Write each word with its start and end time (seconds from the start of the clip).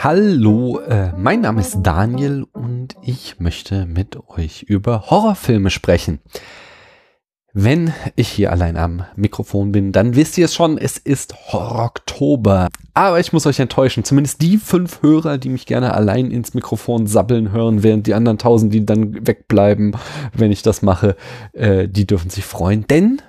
Hallo, 0.00 0.78
äh, 0.78 1.10
mein 1.16 1.40
Name 1.40 1.60
ist 1.60 1.78
Daniel 1.82 2.46
und 2.52 2.94
ich 3.02 3.40
möchte 3.40 3.84
mit 3.84 4.16
euch 4.28 4.62
über 4.62 5.10
Horrorfilme 5.10 5.70
sprechen. 5.70 6.20
Wenn 7.52 7.92
ich 8.14 8.28
hier 8.28 8.52
allein 8.52 8.76
am 8.76 9.02
Mikrofon 9.16 9.72
bin, 9.72 9.90
dann 9.90 10.14
wisst 10.14 10.38
ihr 10.38 10.44
es 10.44 10.54
schon, 10.54 10.78
es 10.78 10.98
ist 10.98 11.34
Horror-Oktober. 11.52 12.68
Aber 12.94 13.18
ich 13.18 13.32
muss 13.32 13.44
euch 13.44 13.58
enttäuschen, 13.58 14.04
zumindest 14.04 14.40
die 14.40 14.58
fünf 14.58 15.02
Hörer, 15.02 15.36
die 15.36 15.48
mich 15.48 15.66
gerne 15.66 15.92
allein 15.92 16.30
ins 16.30 16.54
Mikrofon 16.54 17.08
sabbeln 17.08 17.50
hören, 17.50 17.82
während 17.82 18.06
die 18.06 18.14
anderen 18.14 18.38
tausend, 18.38 18.72
die 18.72 18.86
dann 18.86 19.26
wegbleiben, 19.26 19.96
wenn 20.32 20.52
ich 20.52 20.62
das 20.62 20.80
mache, 20.80 21.16
äh, 21.54 21.88
die 21.88 22.06
dürfen 22.06 22.30
sich 22.30 22.44
freuen. 22.44 22.86
Denn 22.86 23.20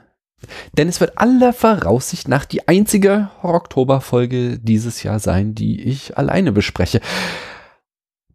denn 0.77 0.87
es 0.87 0.99
wird 0.99 1.17
aller 1.17 1.53
Voraussicht 1.53 2.27
nach 2.27 2.45
die 2.45 2.67
einzige 2.67 3.29
Oktober-Folge 3.41 4.59
dieses 4.59 5.03
Jahr 5.03 5.19
sein, 5.19 5.55
die 5.55 5.81
ich 5.81 6.17
alleine 6.17 6.51
bespreche. 6.51 7.01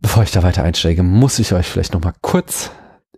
Bevor 0.00 0.22
ich 0.22 0.32
da 0.32 0.42
weiter 0.42 0.62
einsteige, 0.62 1.02
muss 1.02 1.38
ich 1.38 1.52
euch 1.52 1.66
vielleicht 1.66 1.94
noch 1.94 2.02
mal 2.02 2.14
kurz 2.20 2.70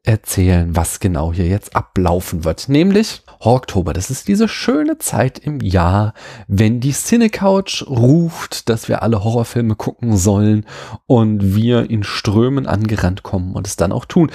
erzählen, 0.07 0.75
was 0.77 1.01
genau 1.01 1.33
hier 1.33 1.47
jetzt 1.47 1.75
ablaufen 1.75 2.45
wird. 2.45 2.69
Nämlich 2.69 3.23
Oktober. 3.41 3.93
Das 3.93 4.11
ist 4.11 4.29
diese 4.29 4.49
schöne 4.49 4.99
Zeit 4.99 5.39
im 5.39 5.61
Jahr, 5.61 6.15
wenn 6.47 6.81
die 6.81 6.93
Cinecouch 6.93 7.85
ruft, 7.89 8.69
dass 8.69 8.89
wir 8.89 9.03
alle 9.03 9.25
Horrorfilme 9.25 9.75
gucken 9.75 10.17
sollen 10.17 10.65
und 11.07 11.57
wir 11.57 11.91
in 11.91 12.05
Strömen 12.05 12.67
angerannt 12.67 13.25
kommen 13.25 13.55
und 13.55 13.67
es 13.67 13.77
dann 13.77 13.93
auch 13.93 14.05
tun. 14.05 14.31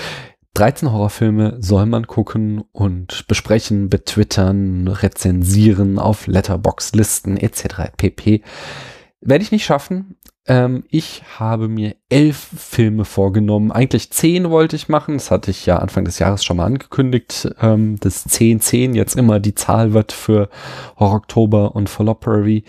13 0.53 0.91
Horrorfilme 0.91 1.57
soll 1.59 1.85
man 1.85 2.07
gucken 2.07 2.63
und 2.71 3.25
besprechen, 3.27 3.89
betwittern, 3.89 4.87
rezensieren, 4.87 5.97
auf 5.97 6.27
Letterbox-Listen 6.27 7.37
etc. 7.37 7.91
pp. 7.95 8.41
Werde 9.21 9.43
ich 9.43 9.51
nicht 9.51 9.63
schaffen. 9.63 10.17
Ähm, 10.47 10.83
ich 10.89 11.23
habe 11.39 11.67
mir 11.67 11.95
elf 12.09 12.35
Filme 12.35 13.05
vorgenommen. 13.05 13.71
Eigentlich 13.71 14.11
zehn 14.11 14.49
wollte 14.49 14.75
ich 14.75 14.89
machen. 14.89 15.13
Das 15.13 15.31
hatte 15.31 15.51
ich 15.51 15.65
ja 15.65 15.77
Anfang 15.77 16.03
des 16.03 16.19
Jahres 16.19 16.43
schon 16.43 16.57
mal 16.57 16.65
angekündigt, 16.65 17.49
ähm, 17.61 17.97
dass 17.99 18.23
10, 18.23 18.59
10 18.59 18.95
jetzt 18.95 19.15
immer 19.15 19.39
die 19.39 19.55
Zahl 19.55 19.93
wird 19.93 20.11
für 20.11 20.49
Horror 20.97 21.17
Oktober 21.17 21.75
und 21.75 21.89
Falloppery. 21.89 22.65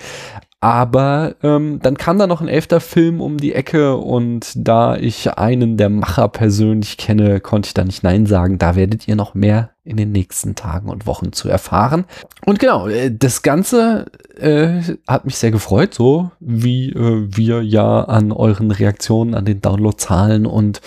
Aber 0.62 1.34
ähm, 1.42 1.80
dann 1.82 1.96
kam 1.96 2.20
da 2.20 2.28
noch 2.28 2.40
ein 2.40 2.46
elfter 2.46 2.78
Film 2.78 3.20
um 3.20 3.36
die 3.36 3.52
Ecke 3.52 3.96
und 3.96 4.52
da 4.54 4.96
ich 4.96 5.36
einen 5.36 5.76
der 5.76 5.88
Macher 5.88 6.28
persönlich 6.28 6.98
kenne, 6.98 7.40
konnte 7.40 7.66
ich 7.66 7.74
da 7.74 7.82
nicht 7.82 8.04
Nein 8.04 8.26
sagen. 8.26 8.58
Da 8.58 8.76
werdet 8.76 9.08
ihr 9.08 9.16
noch 9.16 9.34
mehr 9.34 9.70
in 9.82 9.96
den 9.96 10.12
nächsten 10.12 10.54
Tagen 10.54 10.88
und 10.88 11.08
Wochen 11.08 11.32
zu 11.32 11.48
erfahren. 11.48 12.04
Und 12.46 12.60
genau, 12.60 12.86
äh, 12.86 13.10
das 13.10 13.42
Ganze 13.42 14.06
äh, 14.38 14.82
hat 15.08 15.24
mich 15.24 15.34
sehr 15.34 15.50
gefreut, 15.50 15.94
so 15.94 16.30
wie 16.38 16.90
äh, 16.90 17.26
wir 17.36 17.64
ja 17.64 18.04
an 18.04 18.30
euren 18.30 18.70
Reaktionen, 18.70 19.34
an 19.34 19.44
den 19.44 19.62
Downloadzahlen 19.62 20.46
und 20.46 20.80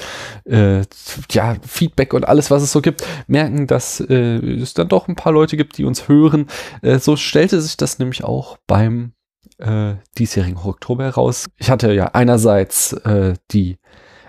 äh, 0.46 0.84
ja, 1.32 1.58
Feedback 1.68 2.14
und 2.14 2.26
alles, 2.26 2.50
was 2.50 2.64
es 2.64 2.72
so 2.72 2.80
gibt, 2.80 3.06
merken, 3.28 3.68
dass 3.68 4.00
äh, 4.00 4.38
es 4.38 4.74
dann 4.74 4.88
doch 4.88 5.10
ein 5.10 5.18
paar 5.18 5.34
Leute 5.34 5.58
gibt, 5.58 5.78
die 5.78 5.84
uns 5.84 6.08
hören. 6.08 6.48
Äh, 6.82 7.00
so 7.00 7.18
stellte 7.18 7.60
sich 7.60 7.76
das 7.76 8.00
nämlich 8.00 8.24
auch 8.24 8.58
beim 8.68 9.12
äh, 9.58 9.96
diesjährigen 10.18 10.58
Oktober 10.58 11.04
heraus. 11.04 11.46
Ich 11.58 11.70
hatte 11.70 11.94
ja 11.94 12.12
einerseits 12.14 12.94
äh, 12.94 13.34
die 13.52 13.78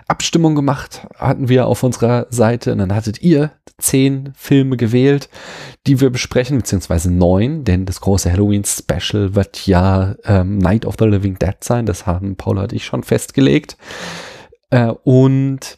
Abstimmung 0.07 0.55
gemacht, 0.55 1.05
hatten 1.15 1.49
wir 1.49 1.67
auf 1.67 1.83
unserer 1.83 2.27
Seite. 2.29 2.71
Und 2.71 2.77
dann 2.77 2.95
hattet 2.95 3.21
ihr 3.21 3.51
zehn 3.77 4.31
Filme 4.35 4.77
gewählt, 4.77 5.29
die 5.85 5.99
wir 5.99 6.09
besprechen, 6.09 6.57
beziehungsweise 6.57 7.11
neun, 7.11 7.63
denn 7.63 7.85
das 7.85 8.01
große 8.01 8.31
Halloween-Special 8.31 9.35
wird 9.35 9.67
ja 9.67 10.15
ähm, 10.23 10.57
Night 10.57 10.85
of 10.85 10.95
the 10.97 11.05
Living 11.05 11.37
Dead 11.37 11.55
sein. 11.61 11.85
Das 11.85 12.05
haben 12.05 12.37
Paula 12.37 12.63
und 12.63 12.73
ich 12.73 12.85
schon 12.85 13.03
festgelegt. 13.03 13.77
Äh, 14.69 14.93
und 15.03 15.77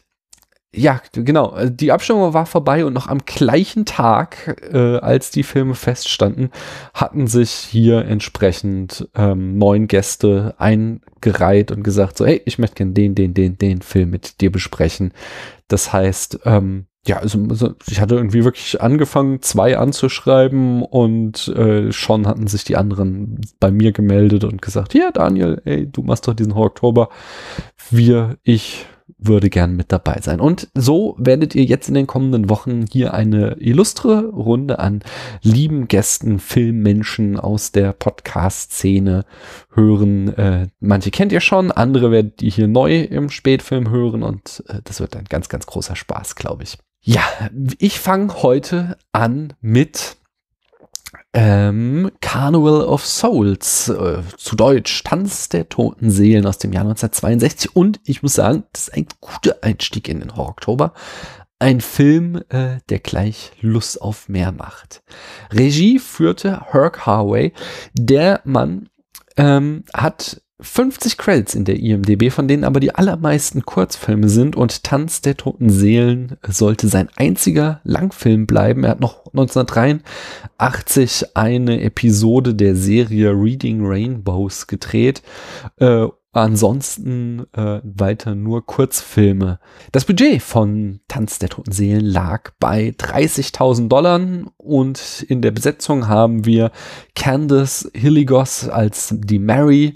ja, 0.72 1.00
genau. 1.12 1.56
Äh, 1.56 1.70
die 1.72 1.90
Abstimmung 1.90 2.32
war 2.32 2.46
vorbei 2.46 2.84
und 2.84 2.92
noch 2.92 3.08
am 3.08 3.18
gleichen 3.26 3.84
Tag, 3.86 4.56
äh, 4.72 4.98
als 4.98 5.30
die 5.30 5.42
Filme 5.42 5.74
feststanden, 5.74 6.50
hatten 6.94 7.26
sich 7.26 7.50
hier 7.50 8.04
entsprechend 8.04 9.08
ähm, 9.16 9.58
neun 9.58 9.88
Gäste 9.88 10.54
eingereiht 10.58 11.72
und 11.72 11.82
gesagt 11.82 12.18
so, 12.18 12.26
hey, 12.26 12.40
ich 12.44 12.58
möchte 12.58 12.76
gerne 12.76 12.92
den, 12.92 13.14
den, 13.14 13.34
den, 13.34 13.58
den 13.58 13.82
Film 13.82 14.10
mit 14.10 14.40
dir 14.40 14.52
besprechen. 14.52 15.12
Das 15.66 15.92
heißt, 15.92 16.40
ähm, 16.44 16.86
ja, 17.06 17.16
also, 17.16 17.42
also 17.48 17.74
ich 17.88 18.00
hatte 18.00 18.14
irgendwie 18.14 18.44
wirklich 18.44 18.80
angefangen, 18.80 19.40
zwei 19.42 19.78
anzuschreiben 19.78 20.82
und 20.82 21.48
äh, 21.48 21.92
schon 21.92 22.26
hatten 22.26 22.46
sich 22.46 22.64
die 22.64 22.76
anderen 22.76 23.40
bei 23.58 23.70
mir 23.70 23.92
gemeldet 23.92 24.44
und 24.44 24.60
gesagt, 24.60 24.94
ja, 24.94 25.10
Daniel, 25.10 25.62
ey, 25.64 25.90
du 25.90 26.02
machst 26.02 26.28
doch 26.28 26.34
diesen 26.34 26.52
Oktober. 26.52 27.08
Wir, 27.90 28.36
ich, 28.42 28.86
würde 29.18 29.50
gern 29.50 29.76
mit 29.76 29.92
dabei 29.92 30.18
sein. 30.20 30.40
Und 30.40 30.68
so 30.74 31.16
werdet 31.18 31.54
ihr 31.54 31.64
jetzt 31.64 31.88
in 31.88 31.94
den 31.94 32.06
kommenden 32.06 32.48
Wochen 32.48 32.84
hier 32.90 33.14
eine 33.14 33.56
illustre 33.58 34.26
Runde 34.26 34.78
an 34.78 35.02
lieben 35.42 35.88
Gästen, 35.88 36.38
Filmmenschen 36.38 37.38
aus 37.38 37.72
der 37.72 37.92
Podcast-Szene 37.92 39.24
hören. 39.74 40.28
Äh, 40.36 40.68
manche 40.80 41.10
kennt 41.10 41.32
ihr 41.32 41.40
schon, 41.40 41.72
andere 41.72 42.10
werdet 42.10 42.42
ihr 42.42 42.50
hier 42.50 42.68
neu 42.68 43.00
im 43.00 43.30
Spätfilm 43.30 43.90
hören 43.90 44.22
und 44.22 44.64
äh, 44.68 44.80
das 44.84 45.00
wird 45.00 45.16
ein 45.16 45.24
ganz, 45.28 45.48
ganz 45.48 45.66
großer 45.66 45.96
Spaß, 45.96 46.36
glaube 46.36 46.62
ich. 46.62 46.78
Ja, 47.02 47.22
ich 47.78 47.98
fange 47.98 48.42
heute 48.42 48.98
an 49.12 49.54
mit 49.62 50.16
ähm, 51.32 52.10
Carnival 52.20 52.82
of 52.82 53.06
Souls, 53.06 53.88
äh, 53.88 54.22
zu 54.36 54.56
Deutsch 54.56 55.02
Tanz 55.04 55.48
der 55.48 55.68
toten 55.68 56.10
Seelen 56.10 56.46
aus 56.46 56.58
dem 56.58 56.72
Jahr 56.72 56.84
1962. 56.84 57.74
Und 57.74 58.00
ich 58.04 58.22
muss 58.22 58.34
sagen, 58.34 58.64
das 58.72 58.88
ist 58.88 58.94
ein 58.94 59.06
guter 59.20 59.58
Einstieg 59.62 60.08
in 60.08 60.20
den 60.20 60.36
Horror-Oktober. 60.36 60.92
Ein 61.58 61.80
Film, 61.80 62.42
äh, 62.48 62.78
der 62.88 63.00
gleich 63.00 63.52
Lust 63.60 64.00
auf 64.00 64.28
mehr 64.28 64.50
macht. 64.50 65.02
Regie 65.52 65.98
führte 65.98 66.72
Herc 66.72 67.04
Harway. 67.06 67.52
Der 67.92 68.40
Mann 68.44 68.88
ähm, 69.36 69.84
hat 69.92 70.40
50 70.60 71.18
Credits 71.18 71.54
in 71.54 71.64
der 71.64 71.78
IMDB, 71.78 72.30
von 72.30 72.48
denen 72.48 72.64
aber 72.64 72.80
die 72.80 72.94
allermeisten 72.94 73.64
Kurzfilme 73.64 74.28
sind 74.28 74.56
und 74.56 74.84
Tanz 74.84 75.20
der 75.20 75.36
toten 75.36 75.70
Seelen 75.70 76.36
sollte 76.46 76.88
sein 76.88 77.08
einziger 77.16 77.80
Langfilm 77.84 78.46
bleiben. 78.46 78.84
Er 78.84 78.90
hat 78.90 79.00
noch 79.00 79.26
1983 79.26 81.36
eine 81.36 81.82
Episode 81.82 82.54
der 82.54 82.76
Serie 82.76 83.30
Reading 83.30 83.84
Rainbows 83.84 84.66
gedreht. 84.66 85.22
Äh, 85.76 86.06
ansonsten 86.32 87.46
äh, 87.52 87.80
weiter 87.82 88.34
nur 88.34 88.64
Kurzfilme. 88.64 89.58
Das 89.92 90.04
Budget 90.04 90.42
von 90.42 91.00
Tanz 91.08 91.38
der 91.38 91.48
Toten 91.48 91.72
Seelen 91.72 92.04
lag 92.04 92.52
bei 92.60 92.94
30.000 92.96 93.88
Dollar 93.88 94.20
und 94.56 95.24
in 95.28 95.42
der 95.42 95.50
Besetzung 95.50 96.08
haben 96.08 96.44
wir 96.44 96.70
Candace 97.16 97.90
Hilligos 97.94 98.68
als 98.68 99.14
die 99.16 99.38
Mary, 99.38 99.94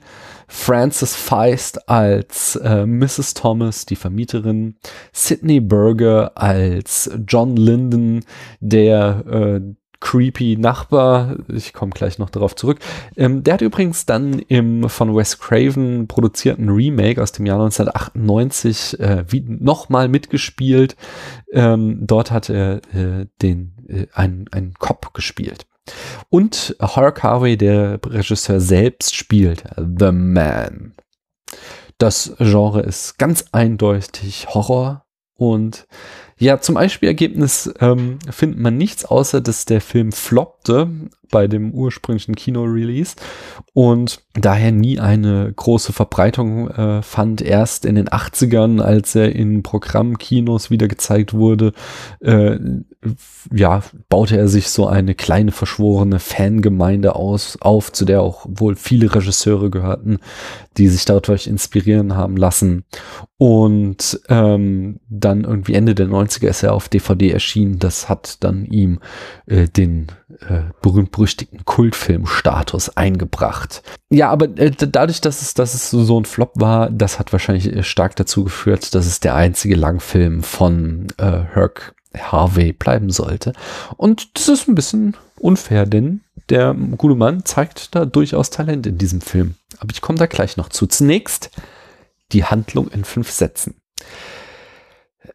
Frances 0.48 1.16
Feist 1.16 1.88
als 1.88 2.56
äh, 2.56 2.86
Mrs. 2.86 3.34
Thomas, 3.34 3.86
die 3.86 3.96
Vermieterin, 3.96 4.76
Sidney 5.12 5.60
Berger 5.60 6.32
als 6.36 7.10
John 7.26 7.56
Linden, 7.56 8.24
der 8.60 9.24
äh, 9.26 9.60
creepy 10.04 10.56
Nachbar. 10.58 11.36
Ich 11.48 11.72
komme 11.72 11.92
gleich 11.92 12.18
noch 12.18 12.28
darauf 12.28 12.54
zurück. 12.54 12.78
Ähm, 13.16 13.42
der 13.42 13.54
hat 13.54 13.62
übrigens 13.62 14.04
dann 14.04 14.38
im 14.38 14.90
von 14.90 15.16
Wes 15.16 15.38
Craven 15.38 16.06
produzierten 16.06 16.68
Remake 16.68 17.22
aus 17.22 17.32
dem 17.32 17.46
Jahr 17.46 17.58
1998 17.62 19.00
äh, 19.00 19.24
nochmal 19.46 20.08
mitgespielt. 20.08 20.96
Ähm, 21.52 22.06
dort 22.06 22.30
hat 22.30 22.50
er 22.50 22.82
äh, 22.94 23.26
den 23.40 23.72
äh, 23.88 24.06
einen, 24.12 24.44
einen 24.52 24.74
Cop 24.74 25.14
gespielt. 25.14 25.66
Und 26.30 26.76
Hark 26.80 27.22
Harvey, 27.22 27.56
der 27.56 28.00
Regisseur 28.04 28.60
selbst, 28.60 29.14
spielt 29.14 29.64
The 29.76 30.12
Man. 30.12 30.94
Das 31.98 32.34
Genre 32.38 32.80
ist 32.80 33.18
ganz 33.18 33.44
eindeutig 33.52 34.48
Horror 34.48 35.04
und 35.36 35.86
ja, 36.36 36.60
zum 36.60 36.76
Einspielergebnis 36.76 37.72
ähm, 37.80 38.18
findet 38.28 38.58
man 38.58 38.76
nichts, 38.76 39.04
außer 39.04 39.40
dass 39.40 39.66
der 39.66 39.80
Film 39.80 40.10
floppte 40.10 40.90
bei 41.30 41.46
dem 41.46 41.72
ursprünglichen 41.72 42.34
Kino-Release 42.34 43.14
und 43.72 44.22
daher 44.34 44.72
nie 44.72 44.98
eine 44.98 45.52
große 45.54 45.92
Verbreitung 45.92 46.68
äh, 46.70 47.02
fand. 47.02 47.40
Erst 47.40 47.84
in 47.84 47.94
den 47.94 48.08
80ern, 48.08 48.80
als 48.80 49.14
er 49.14 49.34
in 49.34 49.62
Programmkinos 49.62 50.70
wieder 50.70 50.88
gezeigt 50.88 51.34
wurde, 51.34 51.72
äh, 52.20 52.58
ja, 53.52 53.82
baute 54.08 54.36
er 54.36 54.48
sich 54.48 54.68
so 54.68 54.86
eine 54.86 55.14
kleine 55.14 55.52
verschworene 55.52 56.18
Fangemeinde 56.18 57.14
aus, 57.14 57.58
auf, 57.60 57.92
zu 57.92 58.04
der 58.04 58.22
auch 58.22 58.46
wohl 58.48 58.76
viele 58.76 59.14
Regisseure 59.14 59.70
gehörten, 59.70 60.18
die 60.76 60.88
sich 60.88 61.04
dadurch 61.04 61.46
inspirieren 61.46 62.16
haben 62.16 62.36
lassen. 62.36 62.84
Und 63.36 64.20
ähm, 64.28 65.00
dann 65.08 65.44
irgendwie 65.44 65.74
Ende 65.74 65.94
der 65.94 66.06
90er 66.06 66.48
ist 66.48 66.62
er 66.62 66.72
auf 66.72 66.88
DVD 66.88 67.30
erschienen. 67.30 67.78
Das 67.78 68.08
hat 68.08 68.42
dann 68.42 68.64
ihm 68.64 69.00
äh, 69.46 69.68
den 69.68 70.06
äh, 70.48 70.62
berühmt-berüchtigten 70.82 71.64
Kultfilmstatus 71.64 72.96
eingebracht. 72.96 73.82
Ja, 74.10 74.30
aber 74.30 74.46
äh, 74.56 74.70
dadurch, 74.70 75.20
dass 75.20 75.42
es, 75.42 75.54
dass 75.54 75.74
es 75.74 75.90
so, 75.90 76.04
so 76.04 76.18
ein 76.18 76.24
Flop 76.24 76.52
war, 76.54 76.90
das 76.90 77.18
hat 77.18 77.32
wahrscheinlich 77.32 77.74
äh, 77.74 77.82
stark 77.82 78.16
dazu 78.16 78.44
geführt, 78.44 78.94
dass 78.94 79.06
es 79.06 79.20
der 79.20 79.34
einzige 79.34 79.74
Langfilm 79.74 80.42
von 80.42 81.08
äh, 81.18 81.40
Herc 81.52 81.94
Harvey 82.16 82.72
bleiben 82.72 83.10
sollte. 83.10 83.52
Und 83.96 84.36
das 84.36 84.48
ist 84.48 84.68
ein 84.68 84.74
bisschen 84.74 85.16
unfair, 85.36 85.86
denn 85.86 86.20
der 86.48 86.74
gute 86.74 87.14
Mann 87.14 87.44
zeigt 87.44 87.94
da 87.94 88.04
durchaus 88.04 88.50
Talent 88.50 88.86
in 88.86 88.98
diesem 88.98 89.20
Film. 89.20 89.54
Aber 89.78 89.92
ich 89.92 90.00
komme 90.00 90.18
da 90.18 90.26
gleich 90.26 90.56
noch 90.56 90.68
zu. 90.68 90.86
Zunächst 90.86 91.50
die 92.32 92.44
Handlung 92.44 92.88
in 92.88 93.04
fünf 93.04 93.30
Sätzen. 93.30 93.74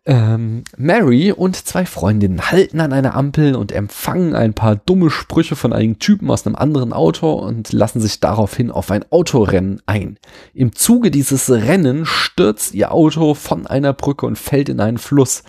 Ähm, 0.06 0.64
Mary 0.78 1.31
und 1.31 1.56
zwei 1.56 1.86
Freundinnen 1.86 2.52
halten 2.52 2.80
an 2.80 2.94
einer 2.94 3.16
Ampel 3.16 3.56
und 3.56 3.72
empfangen 3.72 4.36
ein 4.36 4.54
paar 4.54 4.75
dumme 4.75 5.10
Sprüche 5.10 5.56
von 5.56 5.74
einigen 5.74 6.00
Typen 6.00 6.30
aus 6.30 6.46
einem 6.46 6.56
anderen 6.56 6.94
Auto 6.94 7.34
und 7.34 7.74
lassen 7.74 8.00
sich 8.00 8.20
daraufhin 8.20 8.70
auf 8.72 8.92
ein 8.92 9.04
Autorennen 9.12 9.82
ein. 9.88 10.18
Im 10.54 10.75
Zuge 10.75 11.10
dieses 11.12 11.50
Rennen 11.50 12.06
stürzt 12.06 12.74
ihr 12.75 12.92
Auto 12.92 13.34
von 13.34 13.66
einer 13.66 13.94
Brücke 13.94 14.25
und 14.25 14.38
fällt 14.38 14.70
in 14.70 14.80
einen 14.80 15.00
Fluss. 15.00 15.44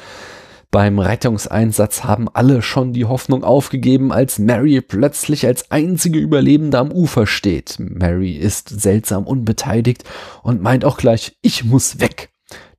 Beim 0.72 1.00
Rettungseinsatz 1.00 2.05
haben 2.05 2.28
alle 2.28 2.62
schon 2.62 2.93
die 2.93 3.05
Hoffnung 3.05 3.43
aufgegeben, 3.43 4.12
als 4.12 4.38
Mary 4.38 4.81
plötzlich 4.81 5.44
als 5.44 5.69
einzige 5.72 6.20
Überlebende 6.20 6.78
am 6.78 6.93
Ufer 6.93 7.26
steht. 7.26 7.76
Mary 7.81 8.37
ist 8.37 8.69
seltsam 8.69 9.26
unbeteiligt 9.26 10.05
und 10.44 10.62
meint 10.62 10.84
auch 10.84 10.96
gleich, 10.96 11.37
ich 11.43 11.64
muss 11.64 11.99
weg. 11.99 12.31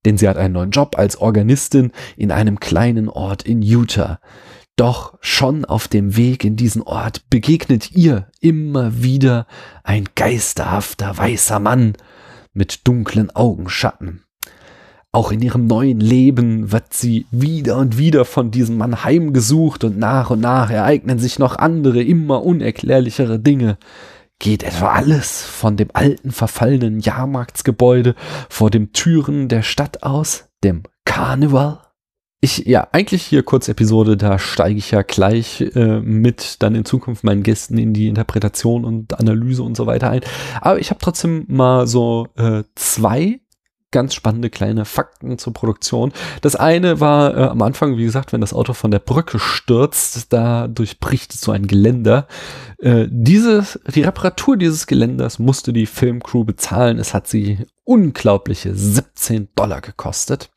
Denn 0.05 0.17
sie 0.17 0.29
hat 0.29 0.38
einen 0.38 0.53
neuen 0.53 0.71
Job 0.71 0.97
als 0.97 1.17
Organistin 1.17 1.91
in 2.15 2.31
einem 2.31 2.61
kleinen 2.61 3.09
Ort 3.09 3.43
in 3.43 3.61
Utah. 3.61 4.21
Doch 4.77 5.17
schon 5.19 5.65
auf 5.65 5.89
dem 5.89 6.15
Weg 6.15 6.45
in 6.45 6.55
diesen 6.55 6.81
Ort 6.81 7.29
begegnet 7.29 7.91
ihr 7.91 8.27
immer 8.39 9.03
wieder 9.03 9.47
ein 9.83 10.07
geisterhafter 10.15 11.17
weißer 11.17 11.59
Mann 11.59 11.94
mit 12.53 12.87
dunklen 12.87 13.35
Augenschatten. 13.35 14.23
Auch 15.13 15.33
in 15.33 15.41
ihrem 15.41 15.67
neuen 15.67 15.99
Leben 15.99 16.71
wird 16.71 16.93
sie 16.93 17.25
wieder 17.31 17.75
und 17.77 17.97
wieder 17.97 18.23
von 18.23 18.49
diesem 18.49 18.77
Mann 18.77 19.03
heimgesucht 19.03 19.83
und 19.83 19.97
nach 19.97 20.29
und 20.29 20.39
nach 20.39 20.69
ereignen 20.69 21.19
sich 21.19 21.37
noch 21.37 21.57
andere, 21.57 22.01
immer 22.01 22.43
unerklärlichere 22.45 23.37
Dinge. 23.37 23.77
Geht 24.39 24.63
etwa 24.63 24.93
alles 24.93 25.43
von 25.43 25.75
dem 25.75 25.89
alten 25.91 26.31
verfallenen 26.31 27.01
Jahrmarktsgebäude 27.01 28.15
vor 28.49 28.69
dem 28.69 28.93
Türen 28.93 29.49
der 29.49 29.63
Stadt 29.63 30.01
aus, 30.01 30.45
dem 30.63 30.83
Karneval? 31.03 31.79
Ich, 32.39 32.59
ja, 32.65 32.87
eigentlich 32.93 33.23
hier 33.23 33.43
kurz 33.43 33.67
Episode, 33.67 34.15
da 34.15 34.39
steige 34.39 34.79
ich 34.79 34.91
ja 34.91 35.01
gleich 35.01 35.61
äh, 35.75 35.99
mit 35.99 36.63
dann 36.63 36.73
in 36.73 36.85
Zukunft 36.85 37.25
meinen 37.25 37.43
Gästen 37.43 37.77
in 37.77 37.93
die 37.93 38.07
Interpretation 38.07 38.85
und 38.85 39.19
Analyse 39.19 39.61
und 39.61 39.75
so 39.75 39.87
weiter 39.87 40.09
ein. 40.09 40.21
Aber 40.61 40.79
ich 40.79 40.89
habe 40.89 41.01
trotzdem 41.01 41.43
mal 41.49 41.85
so 41.85 42.29
äh, 42.37 42.63
zwei 42.75 43.41
ganz 43.91 44.13
spannende 44.13 44.49
kleine 44.49 44.85
Fakten 44.85 45.38
zur 45.38 45.53
Produktion. 45.53 46.11
Das 46.41 46.55
eine 46.55 46.99
war 46.99 47.38
äh, 47.38 47.43
am 47.43 47.61
Anfang, 47.61 47.97
wie 47.97 48.05
gesagt, 48.05 48.33
wenn 48.33 48.41
das 48.41 48.53
Auto 48.53 48.73
von 48.73 48.91
der 48.91 48.99
Brücke 48.99 49.39
stürzt, 49.39 50.33
da 50.33 50.67
durchbricht 50.67 51.33
es 51.33 51.41
so 51.41 51.51
ein 51.51 51.67
Geländer. 51.67 52.27
Äh, 52.79 53.07
dieses, 53.09 53.79
die 53.93 54.03
Reparatur 54.03 54.57
dieses 54.57 54.88
Geländers 54.88 55.39
musste 55.39 55.73
die 55.73 55.85
Filmcrew 55.85 56.43
bezahlen. 56.43 56.97
Es 56.97 57.13
hat 57.13 57.27
sie 57.27 57.59
unglaubliche 57.83 58.73
17 58.73 59.49
Dollar 59.55 59.81
gekostet. 59.81 60.49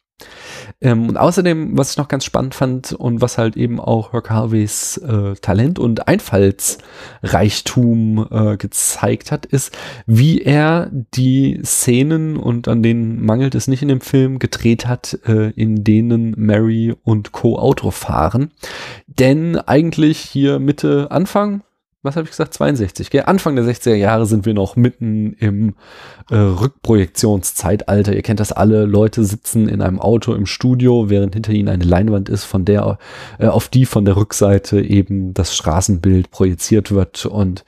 Ähm, 0.81 1.09
und 1.09 1.17
außerdem, 1.17 1.77
was 1.77 1.93
ich 1.93 1.97
noch 1.97 2.09
ganz 2.09 2.25
spannend 2.25 2.55
fand 2.55 2.93
und 2.93 3.21
was 3.21 3.39
halt 3.39 3.57
eben 3.57 3.81
auch 3.81 4.13
Herc 4.13 4.31
Harveys 4.31 4.97
äh, 4.99 5.35
Talent 5.35 5.79
und 5.79 6.09
Einfallsreichtum 6.09 8.27
äh, 8.31 8.57
gezeigt 8.57 9.33
hat, 9.33 9.47
ist, 9.47 9.77
wie 10.07 10.43
er 10.43 10.91
die 10.93 11.61
Szenen, 11.65 12.37
und 12.37 12.69
an 12.69 12.83
denen 12.83 13.25
mangelt 13.25 13.55
es 13.55 13.69
nicht 13.69 13.83
in 13.83 13.89
dem 13.89 14.01
Film, 14.01 14.39
gedreht 14.39 14.87
hat, 14.87 15.19
äh, 15.27 15.51
in 15.51 15.85
denen 15.85 16.35
Mary 16.37 16.95
und 17.03 17.33
Co. 17.33 17.59
Auto 17.59 17.91
fahren. 17.91 18.51
Denn 19.07 19.57
eigentlich 19.57 20.19
hier 20.19 20.59
Mitte, 20.59 21.11
Anfang 21.11 21.63
was 22.05 22.17
habe 22.17 22.25
ich 22.25 22.31
gesagt, 22.31 22.55
62. 22.55 23.11
Gell? 23.11 23.25
Anfang 23.27 23.57
der 23.57 23.65
60er 23.65 23.95
Jahre 23.95 24.27
sind 24.27 24.45
wir 24.45 24.53
noch 24.53 24.77
mitten 24.77 25.33
im 25.41 25.75
äh, 26.31 26.37
Rückprojektionszeitalter. 26.37 28.15
Ihr 28.15 28.23
kennt 28.23 28.41
das 28.41 28.53
alle. 28.53 28.85
Leute 28.85 29.25
sitzen 29.25 29.69
in 29.69 29.81
einem 29.81 29.99
Auto 29.99 30.35
im 30.35 30.45
Studio, 30.45 31.09
während 31.09 31.35
hinter 31.35 31.53
ihnen 31.53 31.69
eine 31.69 31.85
Leinwand 31.85 32.29
ist, 32.29 32.45
von 32.45 32.67
der 32.67 32.99
äh, 33.39 33.47
auf 33.47 33.69
die 33.69 33.87
von 33.87 34.05
der 34.05 34.17
Rückseite 34.17 34.81
eben 34.83 35.33
das 35.33 35.57
Straßenbild 35.57 36.31
projiziert 36.31 36.93
wird 36.93 37.25
und 37.25 37.65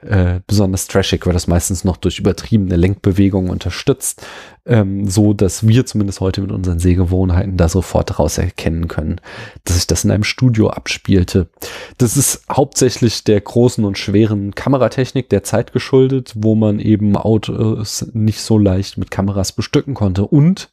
äh, 0.00 0.40
besonders 0.46 0.86
trashig 0.86 1.26
wird 1.26 1.34
das 1.34 1.48
meistens 1.48 1.82
noch 1.82 1.96
durch 1.96 2.18
übertriebene 2.18 2.76
Lenkbewegungen 2.76 3.50
unterstützt 3.50 4.24
ähm, 4.68 5.08
so 5.08 5.32
dass 5.32 5.66
wir 5.66 5.86
zumindest 5.86 6.20
heute 6.20 6.40
mit 6.40 6.52
unseren 6.52 6.78
Sehgewohnheiten 6.78 7.56
da 7.56 7.68
sofort 7.68 8.10
daraus 8.10 8.38
erkennen 8.38 8.86
können, 8.86 9.20
dass 9.64 9.76
sich 9.76 9.86
das 9.86 10.04
in 10.04 10.10
einem 10.10 10.24
Studio 10.24 10.68
abspielte. 10.68 11.48
Das 11.96 12.16
ist 12.16 12.44
hauptsächlich 12.50 13.24
der 13.24 13.40
großen 13.40 13.84
und 13.84 13.98
schweren 13.98 14.54
Kameratechnik 14.54 15.28
der 15.28 15.42
Zeit 15.42 15.72
geschuldet, 15.72 16.34
wo 16.36 16.54
man 16.54 16.78
eben 16.78 17.16
Autos 17.16 18.06
nicht 18.12 18.40
so 18.40 18.58
leicht 18.58 18.98
mit 18.98 19.10
Kameras 19.10 19.52
bestücken 19.52 19.94
konnte 19.94 20.26
und 20.26 20.70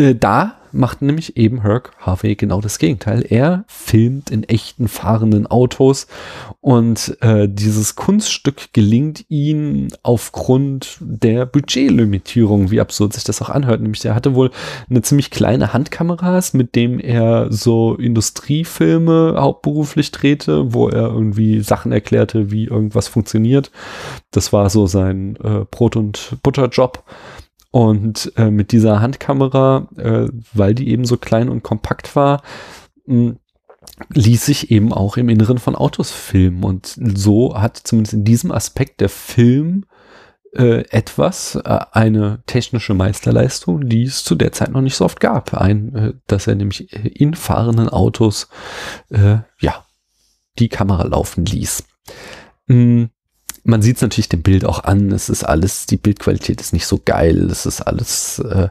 äh, 0.00 0.14
da 0.14 0.56
macht 0.72 1.02
nämlich 1.02 1.36
eben 1.36 1.62
Herc 1.62 1.90
Harvey 1.98 2.36
genau 2.36 2.60
das 2.60 2.78
Gegenteil. 2.78 3.24
Er 3.28 3.64
filmt 3.66 4.30
in 4.30 4.44
echten 4.44 4.88
fahrenden 4.88 5.46
Autos 5.46 6.06
und 6.60 7.16
äh, 7.20 7.48
dieses 7.48 7.96
Kunststück 7.96 8.72
gelingt 8.72 9.24
ihm 9.28 9.88
aufgrund 10.02 10.98
der 11.00 11.46
Budgetlimitierung, 11.46 12.70
wie 12.70 12.80
absurd 12.80 13.14
sich 13.14 13.24
das 13.24 13.42
auch 13.42 13.50
anhört. 13.50 13.80
Nämlich 13.80 14.04
er 14.04 14.14
hatte 14.14 14.34
wohl 14.34 14.50
eine 14.88 15.02
ziemlich 15.02 15.30
kleine 15.30 15.72
Handkameras, 15.72 16.54
mit 16.54 16.74
dem 16.76 17.00
er 17.00 17.50
so 17.50 17.94
Industriefilme 17.96 19.34
hauptberuflich 19.38 20.12
drehte, 20.12 20.72
wo 20.72 20.88
er 20.88 21.08
irgendwie 21.08 21.60
Sachen 21.60 21.92
erklärte, 21.92 22.50
wie 22.50 22.66
irgendwas 22.66 23.08
funktioniert. 23.08 23.70
Das 24.30 24.52
war 24.52 24.70
so 24.70 24.86
sein 24.86 25.36
äh, 25.42 25.64
Brot- 25.70 25.96
und 25.96 26.36
Butterjob. 26.42 27.02
Und 27.70 28.32
äh, 28.36 28.50
mit 28.50 28.72
dieser 28.72 29.00
Handkamera, 29.00 29.88
äh, 29.96 30.28
weil 30.52 30.74
die 30.74 30.88
eben 30.88 31.04
so 31.04 31.16
klein 31.16 31.48
und 31.48 31.62
kompakt 31.62 32.16
war, 32.16 32.42
mh, 33.06 33.36
ließ 34.12 34.44
sich 34.46 34.70
eben 34.70 34.92
auch 34.92 35.16
im 35.16 35.28
Inneren 35.28 35.58
von 35.58 35.76
Autos 35.76 36.10
filmen. 36.10 36.64
Und 36.64 36.98
so 37.14 37.56
hat 37.56 37.76
zumindest 37.76 38.14
in 38.14 38.24
diesem 38.24 38.50
Aspekt 38.50 39.00
der 39.00 39.08
Film 39.08 39.84
äh, 40.52 40.84
etwas, 40.90 41.54
äh, 41.56 41.78
eine 41.92 42.42
technische 42.46 42.94
Meisterleistung, 42.94 43.88
die 43.88 44.04
es 44.04 44.24
zu 44.24 44.34
der 44.34 44.52
Zeit 44.52 44.72
noch 44.72 44.80
nicht 44.80 44.96
so 44.96 45.04
oft 45.04 45.20
gab. 45.20 45.54
Ein, 45.54 45.94
äh, 45.94 46.12
dass 46.26 46.46
er 46.46 46.56
nämlich 46.56 46.92
in 46.92 47.34
fahrenden 47.34 47.88
Autos 47.88 48.48
äh, 49.10 49.38
ja 49.60 49.84
die 50.58 50.68
Kamera 50.68 51.04
laufen 51.04 51.44
ließ. 51.44 51.84
Mm, 52.66 53.04
man 53.70 53.82
sieht 53.82 53.96
es 53.96 54.02
natürlich 54.02 54.28
dem 54.28 54.42
Bild 54.42 54.64
auch 54.64 54.84
an. 54.84 55.10
Es 55.12 55.28
ist 55.28 55.44
alles, 55.44 55.86
die 55.86 55.96
Bildqualität 55.96 56.60
ist 56.60 56.72
nicht 56.72 56.86
so 56.86 57.00
geil. 57.04 57.48
Es 57.50 57.64
ist 57.66 57.80
alles 57.80 58.38
äh, 58.40 58.68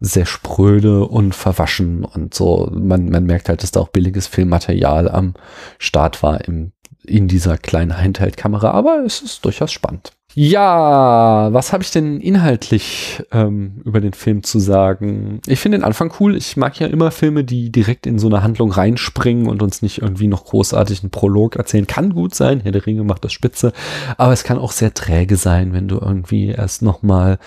sehr 0.00 0.26
spröde 0.26 1.04
und 1.04 1.34
verwaschen 1.34 2.04
und 2.04 2.32
so. 2.32 2.70
Man, 2.72 3.10
man 3.10 3.24
merkt 3.24 3.48
halt, 3.48 3.62
dass 3.62 3.70
da 3.72 3.80
auch 3.80 3.88
billiges 3.88 4.26
Filmmaterial 4.26 5.10
am 5.10 5.34
Start 5.78 6.22
war 6.22 6.42
im, 6.46 6.72
in 7.04 7.28
dieser 7.28 7.58
kleinen 7.58 7.96
Handheld-Kamera, 7.96 8.70
aber 8.70 9.04
es 9.04 9.20
ist 9.20 9.44
durchaus 9.44 9.72
spannend. 9.72 10.12
Ja, 10.34 11.52
was 11.52 11.72
habe 11.72 11.82
ich 11.82 11.90
denn 11.90 12.20
inhaltlich 12.20 13.20
ähm, 13.32 13.82
über 13.84 14.00
den 14.00 14.12
Film 14.12 14.44
zu 14.44 14.60
sagen? 14.60 15.40
Ich 15.48 15.58
finde 15.58 15.78
den 15.78 15.84
Anfang 15.84 16.12
cool. 16.20 16.36
Ich 16.36 16.56
mag 16.56 16.78
ja 16.78 16.86
immer 16.86 17.10
Filme, 17.10 17.42
die 17.42 17.72
direkt 17.72 18.06
in 18.06 18.20
so 18.20 18.28
eine 18.28 18.44
Handlung 18.44 18.70
reinspringen 18.70 19.48
und 19.48 19.60
uns 19.60 19.82
nicht 19.82 20.02
irgendwie 20.02 20.28
noch 20.28 20.44
großartig 20.44 21.02
einen 21.02 21.10
Prolog 21.10 21.56
erzählen. 21.56 21.88
Kann 21.88 22.14
gut 22.14 22.36
sein, 22.36 22.60
Herr 22.60 22.70
der 22.70 22.86
Ringe 22.86 23.02
macht 23.02 23.24
das 23.24 23.32
spitze, 23.32 23.72
aber 24.18 24.32
es 24.32 24.44
kann 24.44 24.56
auch 24.56 24.70
sehr 24.70 24.94
träge 24.94 25.34
sein, 25.34 25.72
wenn 25.72 25.88
du 25.88 25.96
irgendwie 25.96 26.50
erst 26.50 26.82
nochmal, 26.82 27.38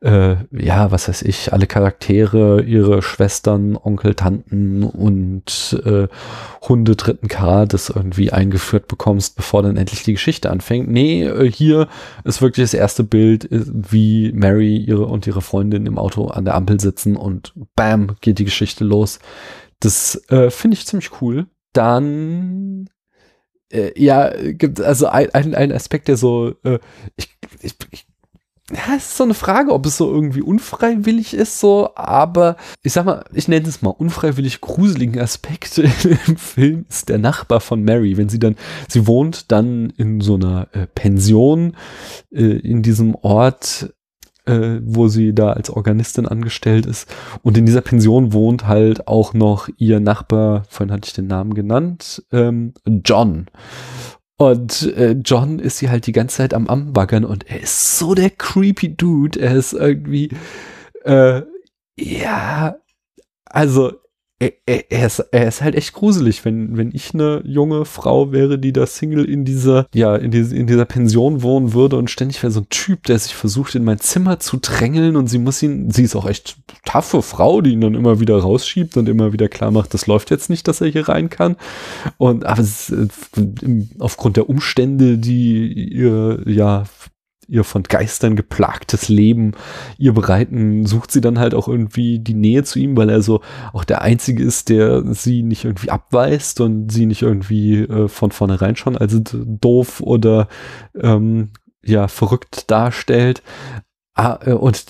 äh, 0.00 0.36
ja, 0.52 0.92
was 0.92 1.08
weiß 1.08 1.22
ich, 1.22 1.52
alle 1.52 1.66
Charaktere, 1.66 2.62
ihre 2.62 3.02
Schwestern, 3.02 3.76
Onkel, 3.76 4.14
Tanten 4.14 4.84
und 4.84 5.82
äh, 5.84 6.06
Hunde 6.68 6.94
dritten 6.94 7.26
Grades 7.26 7.90
irgendwie 7.90 8.30
eingeführt 8.32 8.86
bekommst, 8.86 9.34
bevor 9.34 9.64
dann 9.64 9.76
endlich 9.76 10.04
die 10.04 10.12
Geschichte 10.12 10.50
anfängt. 10.50 10.88
Nee, 10.88 11.24
äh, 11.24 11.50
hier 11.50 11.88
ist 12.28 12.42
wirklich 12.42 12.64
das 12.64 12.74
erste 12.74 13.04
Bild, 13.04 13.50
äh, 13.50 13.64
wie 13.66 14.32
Mary 14.32 14.76
ihre 14.76 15.06
und 15.06 15.26
ihre 15.26 15.42
Freundin 15.42 15.86
im 15.86 15.98
Auto 15.98 16.26
an 16.28 16.44
der 16.44 16.54
Ampel 16.54 16.80
sitzen 16.80 17.16
und 17.16 17.54
bam, 17.74 18.16
geht 18.20 18.38
die 18.38 18.44
Geschichte 18.44 18.84
los. 18.84 19.18
Das 19.80 20.22
äh, 20.28 20.50
finde 20.50 20.76
ich 20.76 20.86
ziemlich 20.86 21.20
cool. 21.20 21.46
dann 21.72 22.88
äh, 23.70 23.92
ja, 24.00 24.32
gibt 24.52 24.80
also 24.80 25.06
ein, 25.06 25.30
ein, 25.34 25.54
ein 25.54 25.72
Aspekt, 25.72 26.08
der 26.08 26.16
so, 26.16 26.54
äh, 26.64 26.78
ich, 27.16 27.36
ich, 27.60 27.74
ich 27.90 28.06
ja, 28.70 28.96
es 28.96 29.06
ist 29.06 29.16
so 29.16 29.24
eine 29.24 29.34
Frage, 29.34 29.72
ob 29.72 29.86
es 29.86 29.96
so 29.96 30.12
irgendwie 30.12 30.42
unfreiwillig 30.42 31.32
ist, 31.32 31.58
so, 31.58 31.90
aber 31.94 32.56
ich 32.82 32.92
sag 32.92 33.06
mal, 33.06 33.24
ich 33.32 33.48
nenne 33.48 33.66
es 33.66 33.80
mal 33.80 33.90
unfreiwillig 33.90 34.60
gruseligen 34.60 35.18
Aspekt 35.20 35.78
im 36.26 36.36
Film 36.36 36.84
ist 36.88 37.08
der 37.08 37.18
Nachbar 37.18 37.60
von 37.60 37.82
Mary, 37.82 38.18
wenn 38.18 38.28
sie 38.28 38.38
dann, 38.38 38.56
sie 38.86 39.06
wohnt 39.06 39.50
dann 39.52 39.90
in 39.96 40.20
so 40.20 40.34
einer 40.34 40.68
äh, 40.72 40.86
Pension 40.86 41.76
äh, 42.30 42.58
in 42.58 42.82
diesem 42.82 43.14
Ort, 43.14 43.94
äh, 44.44 44.80
wo 44.82 45.08
sie 45.08 45.34
da 45.34 45.52
als 45.52 45.70
Organistin 45.70 46.26
angestellt 46.26 46.84
ist 46.84 47.08
und 47.42 47.56
in 47.56 47.64
dieser 47.64 47.80
Pension 47.80 48.34
wohnt 48.34 48.66
halt 48.66 49.08
auch 49.08 49.32
noch 49.32 49.70
ihr 49.78 49.98
Nachbar, 49.98 50.64
vorhin 50.68 50.92
hatte 50.92 51.06
ich 51.06 51.14
den 51.14 51.26
Namen 51.26 51.54
genannt, 51.54 52.22
ähm, 52.32 52.74
John. 52.86 53.46
Und 54.38 54.94
äh, 54.96 55.16
John 55.24 55.58
ist 55.58 55.78
sie 55.78 55.90
halt 55.90 56.06
die 56.06 56.12
ganze 56.12 56.36
Zeit 56.36 56.54
am 56.54 56.68
Ambaggern 56.68 57.24
und 57.24 57.50
er 57.50 57.60
ist 57.60 57.98
so 57.98 58.14
der 58.14 58.30
creepy 58.30 58.94
Dude. 58.94 59.40
Er 59.40 59.56
ist 59.56 59.72
irgendwie, 59.72 60.30
äh, 61.04 61.42
ja, 61.98 62.76
also 63.46 63.94
er, 64.40 64.52
er, 64.66 65.06
ist, 65.06 65.18
er 65.18 65.48
ist 65.48 65.62
halt 65.62 65.74
echt 65.74 65.92
gruselig, 65.94 66.44
wenn, 66.44 66.76
wenn 66.76 66.94
ich 66.94 67.12
eine 67.12 67.42
junge 67.44 67.84
Frau 67.84 68.30
wäre, 68.30 68.58
die 68.58 68.72
da 68.72 68.86
Single 68.86 69.24
in 69.24 69.44
dieser, 69.44 69.86
ja, 69.92 70.14
in, 70.14 70.30
diese, 70.30 70.56
in 70.56 70.68
dieser 70.68 70.84
Pension 70.84 71.42
wohnen 71.42 71.72
würde 71.72 71.96
und 71.96 72.08
ständig 72.08 72.40
wäre 72.42 72.52
so 72.52 72.60
ein 72.60 72.68
Typ, 72.68 73.02
der 73.04 73.18
sich 73.18 73.34
versucht, 73.34 73.74
in 73.74 73.82
mein 73.82 73.98
Zimmer 73.98 74.38
zu 74.38 74.58
drängeln 74.58 75.16
und 75.16 75.26
sie 75.26 75.38
muss 75.38 75.60
ihn, 75.60 75.90
sie 75.90 76.04
ist 76.04 76.14
auch 76.14 76.28
echt 76.28 76.56
taffe 76.84 77.20
Frau, 77.22 77.60
die 77.60 77.72
ihn 77.72 77.80
dann 77.80 77.94
immer 77.94 78.20
wieder 78.20 78.38
rausschiebt 78.38 78.96
und 78.96 79.08
immer 79.08 79.32
wieder 79.32 79.48
klar 79.48 79.72
macht, 79.72 79.92
das 79.92 80.06
läuft 80.06 80.30
jetzt 80.30 80.50
nicht, 80.50 80.68
dass 80.68 80.80
er 80.80 80.88
hier 80.88 81.08
rein 81.08 81.30
kann. 81.30 81.56
Und 82.16 82.46
aber 82.46 82.62
äh, 82.62 83.86
aufgrund 83.98 84.36
der 84.36 84.48
Umstände, 84.48 85.18
die 85.18 85.72
ihr, 85.72 86.42
ja, 86.46 86.84
ihr 87.48 87.64
von 87.64 87.82
Geistern 87.82 88.36
geplagtes 88.36 89.08
Leben 89.08 89.52
ihr 89.96 90.12
bereiten, 90.12 90.86
sucht 90.86 91.10
sie 91.10 91.20
dann 91.20 91.38
halt 91.38 91.54
auch 91.54 91.66
irgendwie 91.66 92.18
die 92.18 92.34
Nähe 92.34 92.62
zu 92.62 92.78
ihm, 92.78 92.96
weil 92.96 93.08
er 93.08 93.22
so 93.22 93.40
auch 93.72 93.84
der 93.84 94.02
Einzige 94.02 94.44
ist, 94.44 94.68
der 94.68 95.02
sie 95.14 95.42
nicht 95.42 95.64
irgendwie 95.64 95.90
abweist 95.90 96.60
und 96.60 96.90
sie 96.90 97.06
nicht 97.06 97.22
irgendwie 97.22 97.80
äh, 97.80 98.08
von 98.08 98.30
vornherein 98.30 98.76
schon 98.76 98.96
als 98.96 99.20
doof 99.32 100.00
oder 100.00 100.48
ähm, 100.94 101.50
ja 101.82 102.06
verrückt 102.08 102.70
darstellt. 102.70 103.42
Ah, 104.14 104.38
äh, 104.44 104.52
und 104.52 104.84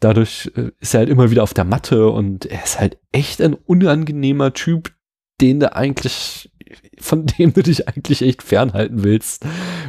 dadurch 0.00 0.52
äh, 0.54 0.70
ist 0.78 0.94
er 0.94 1.00
halt 1.00 1.08
immer 1.08 1.30
wieder 1.30 1.42
auf 1.42 1.54
der 1.54 1.64
Matte 1.64 2.08
und 2.10 2.46
er 2.46 2.62
ist 2.62 2.78
halt 2.78 2.98
echt 3.10 3.40
ein 3.40 3.54
unangenehmer 3.54 4.52
Typ, 4.52 4.92
den 5.40 5.60
du 5.60 5.74
eigentlich 5.74 6.49
von 6.98 7.26
dem 7.26 7.52
du 7.52 7.62
dich 7.62 7.88
eigentlich 7.88 8.22
echt 8.22 8.42
fernhalten 8.42 9.02
willst, 9.02 9.44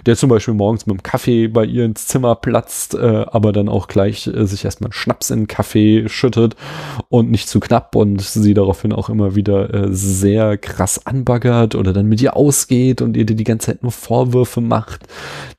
der 0.05 0.15
zum 0.15 0.29
Beispiel 0.29 0.53
morgens 0.53 0.85
mit 0.85 0.97
dem 0.97 1.03
Kaffee 1.03 1.47
bei 1.47 1.65
ihr 1.65 1.85
ins 1.85 2.07
Zimmer 2.07 2.35
platzt, 2.35 2.95
äh, 2.95 3.25
aber 3.27 3.51
dann 3.51 3.69
auch 3.69 3.87
gleich 3.87 4.27
äh, 4.27 4.45
sich 4.45 4.65
erstmal 4.65 4.87
einen 4.87 4.93
Schnaps 4.93 5.29
in 5.29 5.41
den 5.41 5.47
Kaffee 5.47 6.07
schüttet 6.07 6.55
und 7.09 7.31
nicht 7.31 7.49
zu 7.49 7.59
knapp 7.59 7.95
und 7.95 8.21
sie 8.21 8.53
daraufhin 8.53 8.93
auch 8.93 9.09
immer 9.09 9.35
wieder 9.35 9.73
äh, 9.73 9.87
sehr 9.91 10.57
krass 10.57 11.05
anbaggert 11.05 11.75
oder 11.75 11.93
dann 11.93 12.07
mit 12.07 12.21
ihr 12.21 12.35
ausgeht 12.35 13.01
und 13.01 13.17
ihr 13.17 13.25
die 13.25 13.43
ganze 13.43 13.67
Zeit 13.67 13.83
nur 13.83 13.91
Vorwürfe 13.91 14.61
macht, 14.61 15.07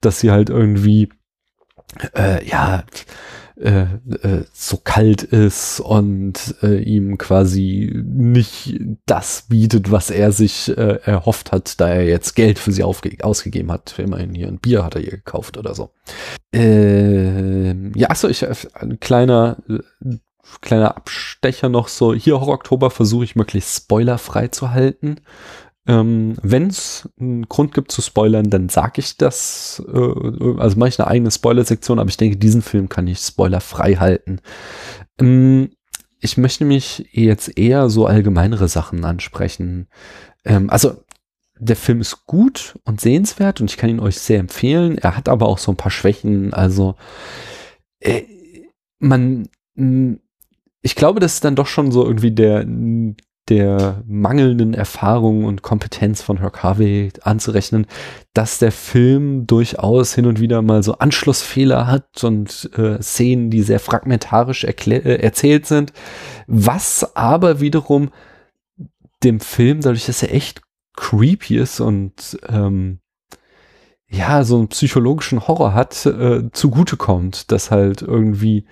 dass 0.00 0.20
sie 0.20 0.30
halt 0.30 0.50
irgendwie 0.50 1.08
äh, 2.16 2.46
ja 2.46 2.84
äh, 3.56 3.82
äh, 3.82 4.44
so 4.52 4.78
kalt 4.78 5.22
ist 5.22 5.80
und 5.80 6.54
äh, 6.62 6.82
ihm 6.82 7.18
quasi 7.18 7.92
nicht 8.04 8.78
das 9.06 9.46
bietet, 9.48 9.90
was 9.90 10.10
er 10.10 10.32
sich 10.32 10.68
äh, 10.76 11.00
erhofft 11.04 11.52
hat, 11.52 11.80
da 11.80 11.88
er 11.88 12.04
jetzt 12.04 12.34
Geld 12.34 12.58
für 12.58 12.72
sie 12.72 12.82
ausgegeben 12.82 13.70
hat. 13.70 13.98
Immerhin 13.98 14.34
hier 14.34 14.48
ein 14.48 14.58
Bier 14.58 14.84
hat 14.84 14.94
er 14.94 15.02
ihr 15.02 15.10
gekauft 15.10 15.58
oder 15.58 15.74
so. 15.74 15.90
Äh, 16.54 17.90
ja, 17.98 18.10
achso, 18.10 18.28
ich, 18.28 18.46
ein 18.74 19.00
kleiner, 19.00 19.58
äh, 19.68 20.16
kleiner 20.60 20.96
Abstecher 20.96 21.68
noch 21.68 21.88
so. 21.88 22.14
Hier 22.14 22.40
Horror 22.40 22.54
Oktober 22.54 22.90
versuche 22.90 23.24
ich 23.24 23.36
möglichst 23.36 23.76
spoilerfrei 23.76 24.48
zu 24.48 24.70
halten. 24.70 25.16
Ähm, 25.86 26.36
Wenn 26.42 26.68
es 26.68 27.08
einen 27.18 27.48
Grund 27.48 27.74
gibt 27.74 27.90
zu 27.90 28.02
spoilern, 28.02 28.50
dann 28.50 28.68
sage 28.68 29.00
ich 29.00 29.16
das. 29.16 29.82
Äh, 29.92 30.58
also 30.58 30.78
mache 30.78 30.90
ich 30.90 31.00
eine 31.00 31.08
eigene 31.08 31.30
Spoiler-Sektion, 31.30 31.98
aber 31.98 32.08
ich 32.08 32.16
denke, 32.16 32.36
diesen 32.36 32.62
Film 32.62 32.88
kann 32.88 33.08
ich 33.08 33.18
spoilerfrei 33.18 33.96
halten. 33.96 34.40
Ähm, 35.20 35.70
ich 36.20 36.36
möchte 36.36 36.64
mich 36.64 37.08
jetzt 37.10 37.58
eher 37.58 37.90
so 37.90 38.06
allgemeinere 38.06 38.68
Sachen 38.68 39.04
ansprechen. 39.04 39.88
Ähm, 40.44 40.70
also 40.70 41.02
der 41.58 41.76
Film 41.76 42.00
ist 42.00 42.26
gut 42.26 42.78
und 42.84 43.00
sehenswert 43.00 43.60
und 43.60 43.70
ich 43.70 43.76
kann 43.76 43.90
ihn 43.90 44.00
euch 44.00 44.18
sehr 44.18 44.38
empfehlen. 44.38 44.98
Er 44.98 45.16
hat 45.16 45.28
aber 45.28 45.46
auch 45.46 45.58
so 45.58 45.72
ein 45.72 45.76
paar 45.76 45.90
Schwächen. 45.90 46.54
Also 46.54 46.94
äh, 48.00 48.22
man, 48.98 49.48
ich 50.80 50.94
glaube, 50.94 51.20
das 51.20 51.34
ist 51.34 51.44
dann 51.44 51.56
doch 51.56 51.66
schon 51.66 51.92
so 51.92 52.04
irgendwie 52.04 52.30
der 52.32 52.64
der 53.48 54.02
mangelnden 54.06 54.72
Erfahrung 54.72 55.44
und 55.44 55.62
Kompetenz 55.62 56.22
von 56.22 56.38
Herc 56.38 56.62
Harvey 56.62 57.10
anzurechnen, 57.22 57.86
dass 58.34 58.58
der 58.58 58.70
Film 58.70 59.46
durchaus 59.46 60.14
hin 60.14 60.26
und 60.26 60.38
wieder 60.38 60.62
mal 60.62 60.82
so 60.82 60.98
Anschlussfehler 60.98 61.88
hat 61.88 62.22
und 62.22 62.70
äh, 62.76 63.02
Szenen, 63.02 63.50
die 63.50 63.62
sehr 63.62 63.80
fragmentarisch 63.80 64.64
äh, 64.64 65.22
erzählt 65.22 65.66
sind, 65.66 65.92
was 66.46 67.16
aber 67.16 67.60
wiederum 67.60 68.10
dem 69.24 69.40
Film, 69.40 69.80
dadurch, 69.80 70.06
dass 70.06 70.22
er 70.22 70.34
echt 70.34 70.62
creepy 70.96 71.56
ist 71.56 71.80
und 71.80 72.38
ähm, 72.48 73.00
ja, 74.08 74.44
so 74.44 74.58
einen 74.58 74.68
psychologischen 74.68 75.48
Horror 75.48 75.74
hat, 75.74 76.04
äh, 76.06 76.50
zugutekommt, 76.52 77.50
dass 77.50 77.70
halt 77.70 78.02
irgendwie 78.02 78.66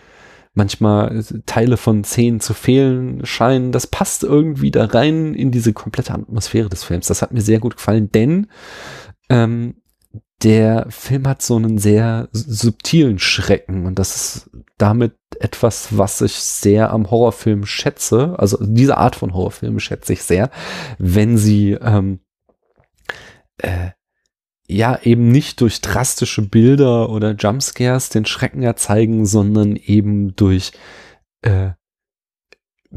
manchmal 0.60 1.24
Teile 1.46 1.78
von 1.78 2.04
Szenen 2.04 2.40
zu 2.40 2.52
fehlen 2.52 3.24
scheinen. 3.24 3.72
Das 3.72 3.86
passt 3.86 4.24
irgendwie 4.24 4.70
da 4.70 4.84
rein 4.84 5.32
in 5.32 5.50
diese 5.50 5.72
komplette 5.72 6.12
Atmosphäre 6.12 6.68
des 6.68 6.84
Films. 6.84 7.06
Das 7.06 7.22
hat 7.22 7.32
mir 7.32 7.40
sehr 7.40 7.60
gut 7.60 7.76
gefallen, 7.76 8.12
denn 8.12 8.48
ähm, 9.30 9.76
der 10.42 10.86
Film 10.90 11.26
hat 11.26 11.40
so 11.40 11.56
einen 11.56 11.78
sehr 11.78 12.28
subtilen 12.32 13.18
Schrecken 13.18 13.86
und 13.86 13.98
das 13.98 14.16
ist 14.16 14.50
damit 14.76 15.14
etwas, 15.38 15.96
was 15.96 16.20
ich 16.20 16.34
sehr 16.34 16.92
am 16.92 17.10
Horrorfilm 17.10 17.64
schätze. 17.64 18.34
Also 18.38 18.58
diese 18.60 18.98
Art 18.98 19.16
von 19.16 19.32
Horrorfilm 19.32 19.80
schätze 19.80 20.12
ich 20.12 20.22
sehr, 20.22 20.50
wenn 20.98 21.38
sie 21.38 21.72
ähm, 21.72 22.20
äh, 23.58 23.90
ja 24.70 24.98
eben 25.02 25.30
nicht 25.30 25.60
durch 25.60 25.80
drastische 25.80 26.42
Bilder 26.42 27.10
oder 27.10 27.32
Jumpscares 27.32 28.08
den 28.08 28.24
Schrecken 28.24 28.62
erzeigen, 28.62 29.26
sondern 29.26 29.76
eben 29.76 30.34
durch 30.36 30.72
äh, 31.42 31.70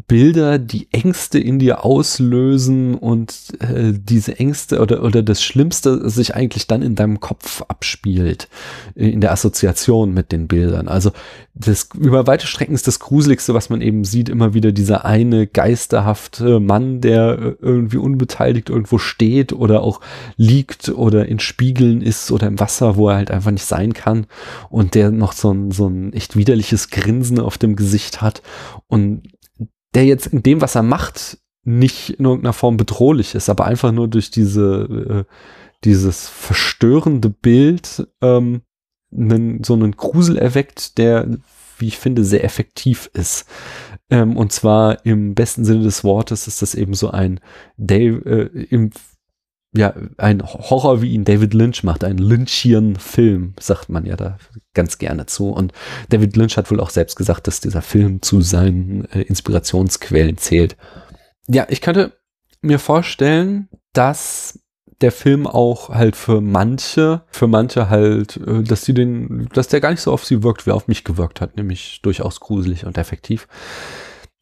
Bilder, 0.08 0.58
die 0.58 0.88
Ängste 0.92 1.38
in 1.38 1.60
dir 1.60 1.86
auslösen 1.86 2.96
und 2.96 3.36
äh, 3.60 3.94
diese 3.94 4.40
Ängste 4.40 4.82
oder, 4.82 5.04
oder 5.04 5.22
das 5.22 5.44
Schlimmste 5.44 6.10
sich 6.10 6.34
eigentlich 6.34 6.66
dann 6.66 6.82
in 6.82 6.96
deinem 6.96 7.20
Kopf 7.20 7.62
abspielt, 7.68 8.50
äh, 8.96 9.08
in 9.10 9.22
der 9.22 9.32
Assoziation 9.32 10.12
mit 10.12 10.32
den 10.32 10.48
Bildern. 10.48 10.88
Also 10.88 11.12
das 11.54 11.90
über 11.96 12.26
weite 12.26 12.48
Strecken 12.48 12.74
ist 12.74 12.88
das 12.88 13.00
Gruseligste, 13.00 13.54
was 13.54 13.70
man 13.70 13.82
eben 13.82 14.04
sieht, 14.04 14.30
immer 14.30 14.56
wieder 14.56 14.72
dieser 14.72 15.06
eine 15.06 15.46
geisterhafte 15.46 16.60
Mann, 16.60 17.00
der 17.00 17.38
äh, 17.38 17.56
irgendwie 17.62 17.98
unbeteiligt 17.98 18.72
irgendwo 18.72 18.98
steht 18.98 19.54
oder 19.54 19.84
auch 19.84 20.02
liegt 20.38 20.90
oder 20.90 21.28
in 21.28 21.38
Spiegeln 21.38 22.02
ist 22.02 22.32
oder 22.32 22.48
im 22.48 22.60
Wasser, 22.60 22.96
wo 22.96 23.10
er 23.10 23.18
halt 23.18 23.30
einfach 23.30 23.52
nicht 23.52 23.66
sein 23.66 23.94
kann 23.94 24.26
und 24.72 24.96
der 24.96 25.12
noch 25.12 25.34
so 25.34 25.52
ein, 25.54 25.70
so 25.70 25.86
ein 25.86 26.14
echt 26.14 26.36
widerliches 26.36 26.90
Grinsen 26.90 27.40
auf 27.40 27.60
dem 27.60 27.76
Gesicht 27.76 28.24
hat 28.24 28.42
und 28.88 29.33
der 29.96 30.06
jetzt 30.06 30.28
in 30.28 30.44
dem, 30.44 30.62
was 30.62 30.76
er 30.76 30.84
macht, 30.84 31.38
nicht 31.64 32.12
in 32.12 32.26
irgendeiner 32.26 32.54
Form 32.54 32.78
bedrohlich 32.78 33.36
ist, 33.36 33.50
aber 33.50 33.66
einfach 33.66 33.92
nur 33.92 34.08
durch 34.08 34.32
diese, 34.32 35.26
äh, 35.28 35.34
dieses 35.84 36.28
verstörende 36.28 37.30
Bild 37.30 38.08
ähm, 38.22 38.62
einen, 39.16 39.64
so 39.64 39.74
einen 39.74 39.96
Grusel 39.96 40.38
erweckt, 40.38 40.98
der, 40.98 41.28
wie 41.78 41.88
ich 41.88 41.98
finde, 41.98 42.26
sehr 42.26 42.44
effektiv 42.44 43.10
ist. 43.14 43.46
Ähm, 44.10 44.36
und 44.36 44.52
zwar 44.52 45.06
im 45.06 45.36
besten 45.36 45.64
Sinne 45.66 45.84
des 45.84 46.04
Wortes 46.04 46.48
ist 46.48 46.62
das 46.62 46.76
eben 46.76 46.94
so 46.94 47.12
ein 47.12 47.40
Dave, 47.78 48.50
äh, 48.54 48.64
im 48.70 48.92
ja, 49.76 49.94
ein 50.18 50.44
Horror, 50.44 51.02
wie 51.02 51.14
ihn 51.14 51.26
David 51.26 51.54
Lynch 51.54 51.84
macht, 51.84 52.04
ein 52.04 52.20
Lynchian 52.20 52.96
Film, 52.96 53.54
sagt 53.60 53.90
man 53.90 54.06
ja 54.06 54.16
da 54.16 54.38
ganz 54.74 55.00
gerne 55.00 55.26
zu. 55.26 55.50
Und 55.50 55.74
David 56.10 56.36
Lynch 56.36 56.58
hat 56.58 56.70
wohl 56.70 56.80
auch 56.80 56.92
selbst 56.92 57.16
gesagt, 57.16 57.48
dass 57.48 57.60
dieser 57.60 57.82
Film 57.82 58.22
zu 58.22 58.42
seinen 58.42 59.06
äh, 59.06 59.22
Inspirationsquellen 59.22 60.38
zählt. 60.38 60.78
Ja, 61.48 61.66
ich 61.70 61.82
könnte 61.82 62.14
mir 62.62 62.80
vorstellen, 62.80 63.68
dass 63.94 64.60
der 65.02 65.12
Film 65.12 65.48
auch 65.48 65.90
halt 65.90 66.16
für 66.16 66.40
manche, 66.40 67.24
für 67.30 67.48
manche 67.48 67.90
halt, 67.90 68.38
äh, 68.38 68.62
dass 68.64 68.84
die 68.84 68.94
den, 68.94 69.50
dass 69.54 69.68
der 69.70 69.82
gar 69.82 69.90
nicht 69.90 70.02
so 70.02 70.14
auf 70.14 70.24
sie 70.24 70.44
wirkt, 70.44 70.66
wie 70.66 70.72
er 70.72 70.76
auf 70.76 70.88
mich 70.88 71.04
gewirkt 71.04 71.42
hat, 71.42 71.58
nämlich 71.58 72.00
durchaus 72.04 72.40
gruselig 72.40 72.86
und 72.86 72.98
effektiv. 72.98 73.48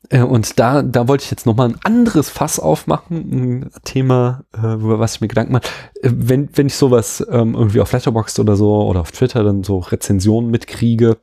Äh, 0.09 0.21
und 0.23 0.59
da, 0.59 0.81
da 0.81 1.07
wollte 1.07 1.23
ich 1.23 1.31
jetzt 1.31 1.45
noch 1.45 1.55
mal 1.55 1.69
ein 1.69 1.79
anderes 1.83 2.29
Fass 2.29 2.59
aufmachen, 2.59 3.17
ein 3.17 3.71
Thema, 3.83 4.43
äh, 4.53 4.73
über 4.73 4.99
was 4.99 5.15
ich 5.15 5.21
mir 5.21 5.27
Gedanken 5.27 5.53
mache. 5.53 5.67
Äh, 6.01 6.11
wenn, 6.13 6.49
wenn 6.53 6.67
ich 6.67 6.75
sowas 6.75 7.25
ähm, 7.29 7.55
irgendwie 7.55 7.81
auf 7.81 7.91
Letterboxd 7.91 8.39
oder 8.39 8.55
so 8.55 8.83
oder 8.83 9.01
auf 9.01 9.11
Twitter 9.11 9.43
dann 9.43 9.63
so 9.63 9.79
Rezensionen 9.79 10.51
mitkriege 10.51 11.17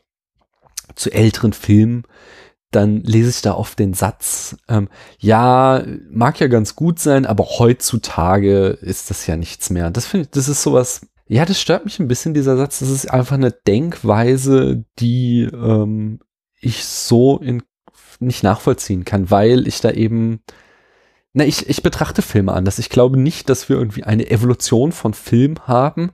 zu 0.94 1.12
älteren 1.12 1.52
Filmen, 1.52 2.04
dann 2.70 3.02
lese 3.02 3.30
ich 3.30 3.40
da 3.40 3.54
oft 3.54 3.78
den 3.78 3.94
Satz, 3.94 4.56
ähm, 4.68 4.88
ja, 5.18 5.82
mag 6.10 6.38
ja 6.38 6.48
ganz 6.48 6.76
gut 6.76 6.98
sein, 6.98 7.24
aber 7.24 7.44
heutzutage 7.58 8.68
ist 8.68 9.08
das 9.08 9.26
ja 9.26 9.36
nichts 9.36 9.70
mehr. 9.70 9.90
Das 9.90 10.06
finde 10.06 10.24
ich, 10.24 10.30
das 10.30 10.48
ist 10.48 10.62
sowas, 10.62 11.00
ja, 11.28 11.44
das 11.46 11.60
stört 11.60 11.84
mich 11.84 11.98
ein 11.98 12.08
bisschen, 12.08 12.34
dieser 12.34 12.56
Satz. 12.56 12.80
Das 12.80 12.90
ist 12.90 13.10
einfach 13.10 13.36
eine 13.36 13.52
Denkweise, 13.52 14.84
die 14.98 15.42
ähm, 15.42 16.20
ich 16.60 16.84
so 16.84 17.38
in, 17.38 17.62
nicht 18.20 18.42
nachvollziehen 18.42 19.04
kann, 19.04 19.30
weil 19.30 19.66
ich 19.66 19.80
da 19.80 19.90
eben, 19.90 20.40
na, 21.32 21.44
ich, 21.44 21.68
ich 21.68 21.82
betrachte 21.82 22.22
Filme 22.22 22.52
anders. 22.52 22.78
Ich 22.78 22.90
glaube 22.90 23.18
nicht, 23.18 23.48
dass 23.48 23.68
wir 23.68 23.76
irgendwie 23.76 24.04
eine 24.04 24.30
Evolution 24.30 24.92
von 24.92 25.14
Film 25.14 25.56
haben, 25.66 26.10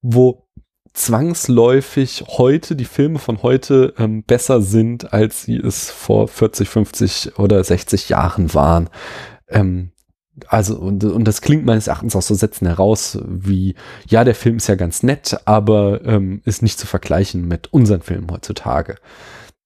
wo 0.00 0.46
zwangsläufig 0.94 2.24
heute, 2.28 2.76
die 2.76 2.84
Filme 2.84 3.18
von 3.18 3.42
heute 3.42 3.94
ähm, 3.98 4.24
besser 4.24 4.60
sind, 4.60 5.12
als 5.12 5.42
sie 5.42 5.56
es 5.56 5.90
vor 5.90 6.28
40, 6.28 6.68
50 6.68 7.38
oder 7.38 7.62
60 7.64 8.10
Jahren 8.10 8.52
waren. 8.52 8.90
Ähm, 9.48 9.92
also, 10.48 10.78
und, 10.78 11.04
und 11.04 11.24
das 11.24 11.40
klingt 11.40 11.64
meines 11.64 11.88
Erachtens 11.88 12.16
aus 12.16 12.26
so 12.26 12.34
Sätzen 12.34 12.66
heraus, 12.66 13.18
wie, 13.26 13.74
ja, 14.08 14.24
der 14.24 14.34
Film 14.34 14.56
ist 14.56 14.66
ja 14.66 14.74
ganz 14.74 15.02
nett, 15.02 15.36
aber 15.44 16.04
ähm, 16.04 16.40
ist 16.44 16.62
nicht 16.62 16.78
zu 16.78 16.86
vergleichen 16.86 17.46
mit 17.46 17.72
unseren 17.72 18.02
Filmen 18.02 18.30
heutzutage. 18.30 18.96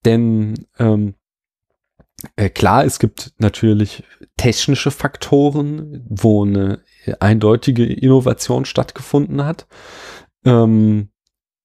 Denn 0.04 0.66
ähm, 0.78 1.08
äh, 1.08 1.12
klar, 2.54 2.84
es 2.84 2.98
gibt 2.98 3.32
natürlich 3.38 4.04
technische 4.36 4.90
Faktoren, 4.90 6.04
wo 6.08 6.44
eine 6.44 6.80
eindeutige 7.20 7.84
Innovation 7.84 8.64
stattgefunden 8.64 9.44
hat. 9.44 9.66
Ähm, 10.44 11.10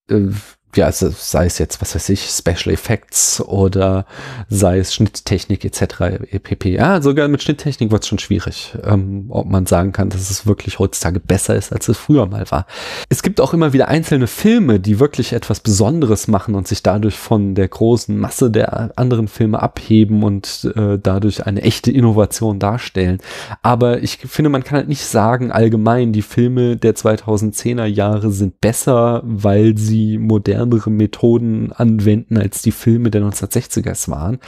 äh, 0.10 0.30
ja, 0.76 0.92
sei 0.92 1.46
es 1.46 1.58
jetzt, 1.58 1.82
was 1.82 1.96
weiß 1.96 2.10
ich, 2.10 2.30
Special 2.30 2.74
Effects 2.74 3.42
oder 3.42 4.06
sei 4.50 4.80
es 4.80 4.94
Schnitttechnik 4.94 5.66
etc. 5.66 6.20
pp. 6.44 6.76
Ja, 6.76 7.02
sogar 7.02 7.28
mit 7.28 7.44
Schnitttechnik 7.44 7.92
wird 7.92 8.04
es 8.04 8.10
schon 8.10 8.20
schwierig, 8.20 8.74
ähm, 8.84 9.26
ob 9.30 9.48
man 9.48 9.66
sagen 9.66 9.92
kann, 9.92 10.10
dass 10.10 10.30
es 10.30 10.46
wirklich 10.46 10.80
heutzutage 10.80 11.20
besser 11.20 11.56
ist, 11.56 11.74
als 11.74 11.88
es 11.90 11.98
früher 11.98 12.26
mal 12.26 12.50
war. 12.52 12.66
Es 13.10 13.24
gibt 13.24 13.42
auch 13.42 13.54
immer 13.54 13.74
wieder 13.74 13.88
einzelne 13.88 14.28
Filme, 14.28 14.80
die 14.80 15.00
wirklich 15.00 15.34
etwas 15.34 15.60
Besonderes 15.60 16.28
machen 16.28 16.56
und 16.56 16.68
sich 16.68 16.84
dadurch 16.84 17.16
von 17.16 17.56
der 17.56 17.68
großen 17.68 18.18
Masse 18.18 18.50
der 18.50 18.98
anderen 18.98 19.28
Filme 19.28 19.62
abheben 19.62 20.24
und 20.24 20.72
äh, 20.76 20.98
dadurch 21.02 21.46
eine 21.46 21.62
echte 21.62 21.92
Innovation 21.92 22.60
darstellen. 22.60 23.20
Aber 23.62 24.02
ich 24.02 24.18
finde, 24.18 24.50
man 24.50 24.64
kann 24.64 24.78
halt 24.78 24.88
nicht 24.88 25.06
sagen, 25.06 25.52
allgemein, 25.52 26.14
die 26.14 26.22
Filme 26.22 26.78
der 26.78 26.96
2010er 26.96 27.86
Jahre 27.86 28.32
sind 28.32 28.62
besser, 28.62 29.22
weil 29.24 29.78
sie 29.78 30.18
modern 30.18 30.61
modernere 30.66 30.90
Methoden 30.90 31.72
anwenden, 31.72 32.38
als 32.38 32.62
die 32.62 32.72
Filme 32.72 33.12
der 33.12 33.22
1960er 33.24 34.10
waren, 34.10 34.40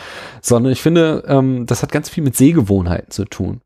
sondern 0.41 0.71
ich 0.71 0.81
finde, 0.81 1.23
ähm, 1.27 1.65
das 1.65 1.83
hat 1.83 1.91
ganz 1.91 2.09
viel 2.09 2.23
mit 2.23 2.35
Sehgewohnheiten 2.35 3.11
zu 3.11 3.25
tun. 3.25 3.61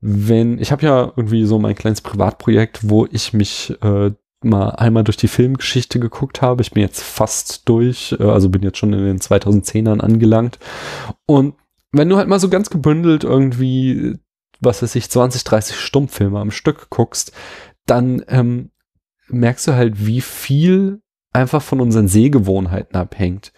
Wenn, 0.00 0.58
ich 0.58 0.72
habe 0.72 0.84
ja 0.84 1.12
irgendwie 1.16 1.44
so 1.44 1.58
mein 1.58 1.76
kleines 1.76 2.00
Privatprojekt, 2.00 2.80
wo 2.82 3.06
ich 3.10 3.32
mich 3.32 3.76
äh, 3.82 4.10
mal 4.42 4.70
einmal 4.70 5.04
durch 5.04 5.16
die 5.16 5.28
Filmgeschichte 5.28 6.00
geguckt 6.00 6.42
habe. 6.42 6.62
Ich 6.62 6.72
bin 6.72 6.82
jetzt 6.82 7.00
fast 7.00 7.68
durch, 7.68 8.16
äh, 8.18 8.24
also 8.24 8.48
bin 8.48 8.62
jetzt 8.62 8.78
schon 8.78 8.92
in 8.92 9.04
den 9.04 9.20
2010ern 9.20 10.00
angelangt. 10.00 10.58
Und 11.26 11.54
wenn 11.92 12.08
du 12.08 12.16
halt 12.16 12.26
mal 12.26 12.40
so 12.40 12.48
ganz 12.48 12.68
gebündelt 12.68 13.22
irgendwie, 13.22 14.18
was 14.60 14.82
weiß 14.82 14.96
ich, 14.96 15.08
20, 15.08 15.44
30 15.44 15.76
Stummfilme 15.76 16.40
am 16.40 16.50
Stück 16.50 16.90
guckst, 16.90 17.32
dann 17.86 18.24
ähm, 18.26 18.70
merkst 19.28 19.68
du 19.68 19.74
halt, 19.74 20.06
wie 20.06 20.20
viel 20.20 21.00
einfach 21.32 21.62
von 21.62 21.80
unseren 21.80 22.08
Sehgewohnheiten 22.08 22.96
abhängt. 22.96 23.52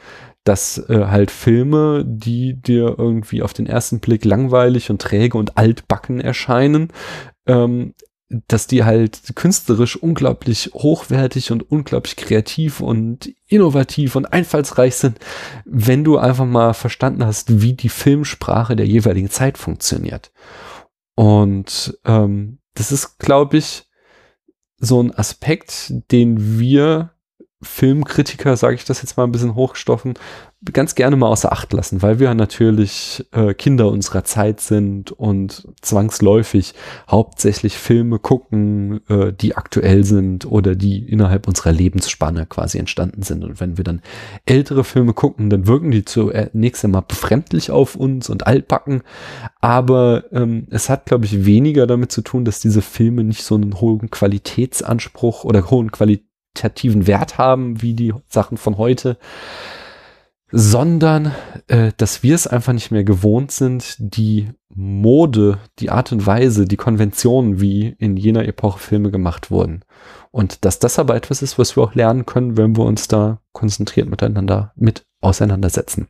Dass 0.44 0.76
äh, 0.90 1.06
halt 1.06 1.30
Filme, 1.30 2.04
die 2.06 2.60
dir 2.60 2.96
irgendwie 2.98 3.42
auf 3.42 3.54
den 3.54 3.66
ersten 3.66 4.00
Blick 4.00 4.26
langweilig 4.26 4.90
und 4.90 5.00
träge 5.00 5.38
und 5.38 5.56
altbacken 5.56 6.20
erscheinen, 6.20 6.92
ähm, 7.46 7.94
dass 8.48 8.66
die 8.66 8.84
halt 8.84 9.36
künstlerisch 9.36 9.96
unglaublich 9.96 10.70
hochwertig 10.74 11.52
und 11.52 11.70
unglaublich 11.70 12.16
kreativ 12.16 12.80
und 12.80 13.32
innovativ 13.46 14.16
und 14.16 14.26
einfallsreich 14.26 14.96
sind, 14.96 15.18
wenn 15.64 16.04
du 16.04 16.18
einfach 16.18 16.46
mal 16.46 16.74
verstanden 16.74 17.24
hast, 17.24 17.60
wie 17.60 17.74
die 17.74 17.88
Filmsprache 17.88 18.76
der 18.76 18.86
jeweiligen 18.86 19.30
Zeit 19.30 19.58
funktioniert. 19.58 20.32
Und 21.14 21.98
ähm, 22.04 22.58
das 22.74 22.92
ist, 22.92 23.18
glaube 23.18 23.58
ich, 23.58 23.84
so 24.78 25.02
ein 25.02 25.14
Aspekt, 25.14 25.92
den 26.10 26.58
wir 26.58 27.13
Filmkritiker, 27.64 28.56
sage 28.56 28.76
ich 28.76 28.84
das 28.84 29.02
jetzt 29.02 29.16
mal 29.16 29.24
ein 29.24 29.32
bisschen 29.32 29.54
hochgestochen, 29.54 30.14
ganz 30.72 30.94
gerne 30.94 31.16
mal 31.16 31.28
außer 31.28 31.52
Acht 31.52 31.72
lassen, 31.72 32.00
weil 32.02 32.18
wir 32.18 32.32
natürlich 32.34 33.26
äh, 33.32 33.54
Kinder 33.54 33.88
unserer 33.88 34.24
Zeit 34.24 34.60
sind 34.60 35.12
und 35.12 35.68
zwangsläufig 35.82 36.74
hauptsächlich 37.10 37.76
Filme 37.76 38.18
gucken, 38.18 39.00
äh, 39.08 39.32
die 39.32 39.56
aktuell 39.56 40.04
sind 40.04 40.46
oder 40.46 40.74
die 40.74 41.06
innerhalb 41.06 41.48
unserer 41.48 41.72
Lebensspanne 41.72 42.46
quasi 42.46 42.78
entstanden 42.78 43.22
sind. 43.22 43.44
Und 43.44 43.60
wenn 43.60 43.76
wir 43.76 43.84
dann 43.84 44.00
ältere 44.46 44.84
Filme 44.84 45.12
gucken, 45.12 45.50
dann 45.50 45.66
wirken 45.66 45.90
die 45.90 46.04
zunächst 46.04 46.84
einmal 46.84 47.02
befremdlich 47.02 47.70
auf 47.70 47.96
uns 47.96 48.30
und 48.30 48.46
altbacken. 48.46 49.02
Aber 49.60 50.24
ähm, 50.32 50.66
es 50.70 50.88
hat, 50.88 51.06
glaube 51.06 51.26
ich, 51.26 51.44
weniger 51.44 51.86
damit 51.86 52.10
zu 52.10 52.22
tun, 52.22 52.44
dass 52.44 52.60
diese 52.60 52.82
Filme 52.82 53.24
nicht 53.24 53.42
so 53.42 53.54
einen 53.54 53.80
hohen 53.80 54.10
Qualitätsanspruch 54.10 55.44
oder 55.44 55.70
hohen 55.70 55.92
Qualität 55.92 56.24
qualitativen 56.54 57.06
Wert 57.06 57.38
haben 57.38 57.82
wie 57.82 57.94
die 57.94 58.14
Sachen 58.28 58.56
von 58.56 58.78
heute, 58.78 59.18
sondern 60.50 61.34
äh, 61.66 61.92
dass 61.96 62.22
wir 62.22 62.34
es 62.34 62.46
einfach 62.46 62.72
nicht 62.72 62.90
mehr 62.90 63.04
gewohnt 63.04 63.50
sind, 63.50 63.96
die 63.98 64.50
Mode, 64.68 65.58
die 65.78 65.90
Art 65.90 66.12
und 66.12 66.26
Weise, 66.26 66.66
die 66.66 66.76
Konventionen, 66.76 67.60
wie 67.60 67.94
in 67.98 68.16
jener 68.16 68.46
Epoche 68.46 68.78
Filme 68.78 69.10
gemacht 69.10 69.50
wurden. 69.50 69.84
Und 70.30 70.64
dass 70.64 70.78
das 70.78 70.98
aber 70.98 71.16
etwas 71.16 71.42
ist, 71.42 71.58
was 71.58 71.76
wir 71.76 71.82
auch 71.82 71.94
lernen 71.94 72.26
können, 72.26 72.56
wenn 72.56 72.76
wir 72.76 72.84
uns 72.84 73.08
da 73.08 73.40
konzentriert 73.52 74.08
miteinander 74.08 74.72
mit 74.76 75.04
auseinandersetzen. 75.20 76.08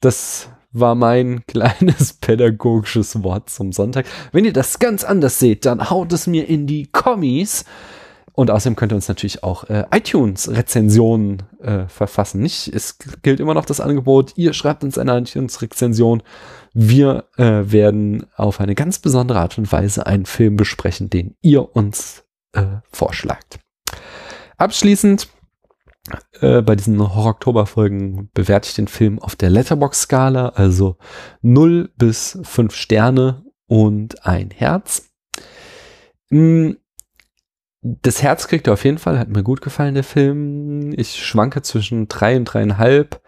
Das 0.00 0.48
war 0.70 0.94
mein 0.94 1.44
kleines 1.48 2.12
pädagogisches 2.12 3.22
Wort 3.22 3.50
zum 3.50 3.72
Sonntag. 3.72 4.06
Wenn 4.32 4.44
ihr 4.44 4.52
das 4.52 4.78
ganz 4.78 5.02
anders 5.02 5.38
seht, 5.38 5.64
dann 5.64 5.90
haut 5.90 6.12
es 6.12 6.26
mir 6.26 6.48
in 6.48 6.66
die 6.66 6.86
Kommis. 6.86 7.64
Und 8.38 8.52
außerdem 8.52 8.76
könnt 8.76 8.92
ihr 8.92 8.94
uns 8.94 9.08
natürlich 9.08 9.42
auch 9.42 9.64
äh, 9.64 9.86
iTunes-Rezensionen 9.90 11.42
äh, 11.60 11.88
verfassen. 11.88 12.40
Nicht, 12.40 12.68
es 12.68 12.96
gilt 13.22 13.40
immer 13.40 13.52
noch 13.52 13.64
das 13.64 13.80
Angebot, 13.80 14.34
ihr 14.36 14.52
schreibt 14.52 14.84
uns 14.84 14.96
eine 14.96 15.18
iTunes-Rezension. 15.18 16.22
Wir 16.72 17.24
äh, 17.36 17.72
werden 17.72 18.26
auf 18.36 18.60
eine 18.60 18.76
ganz 18.76 19.00
besondere 19.00 19.40
Art 19.40 19.58
und 19.58 19.72
Weise 19.72 20.06
einen 20.06 20.24
Film 20.24 20.54
besprechen, 20.54 21.10
den 21.10 21.34
ihr 21.42 21.74
uns 21.74 22.26
äh, 22.52 22.62
vorschlagt. 22.92 23.58
Abschließend 24.56 25.26
äh, 26.40 26.62
bei 26.62 26.76
diesen 26.76 27.00
Horror-Oktober-Folgen 27.00 28.30
bewerte 28.34 28.68
ich 28.68 28.76
den 28.76 28.86
Film 28.86 29.18
auf 29.18 29.34
der 29.34 29.50
Letterbox-Skala, 29.50 30.50
also 30.50 30.96
0 31.42 31.90
bis 31.96 32.38
5 32.44 32.72
Sterne 32.72 33.44
und 33.66 34.24
ein 34.24 34.52
Herz. 34.52 35.10
Hm, 36.30 36.76
das 38.02 38.22
Herz 38.22 38.48
kriegt 38.48 38.66
er 38.66 38.74
auf 38.74 38.84
jeden 38.84 38.98
Fall, 38.98 39.18
hat 39.18 39.28
mir 39.28 39.42
gut 39.42 39.60
gefallen, 39.60 39.94
der 39.94 40.04
Film. 40.04 40.92
Ich 40.96 41.24
schwanke 41.24 41.62
zwischen 41.62 42.08
drei 42.08 42.36
und 42.36 42.44
dreieinhalb. 42.44 43.20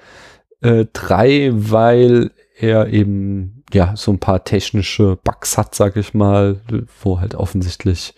Äh, 0.60 0.86
drei, 0.92 1.50
weil 1.52 2.32
er 2.58 2.88
eben, 2.88 3.64
ja, 3.72 3.94
so 3.96 4.10
ein 4.12 4.18
paar 4.18 4.44
technische 4.44 5.18
Bugs 5.24 5.56
hat, 5.56 5.74
sag 5.74 5.96
ich 5.96 6.12
mal, 6.12 6.60
wo 7.02 7.20
halt 7.20 7.34
offensichtlich, 7.34 8.14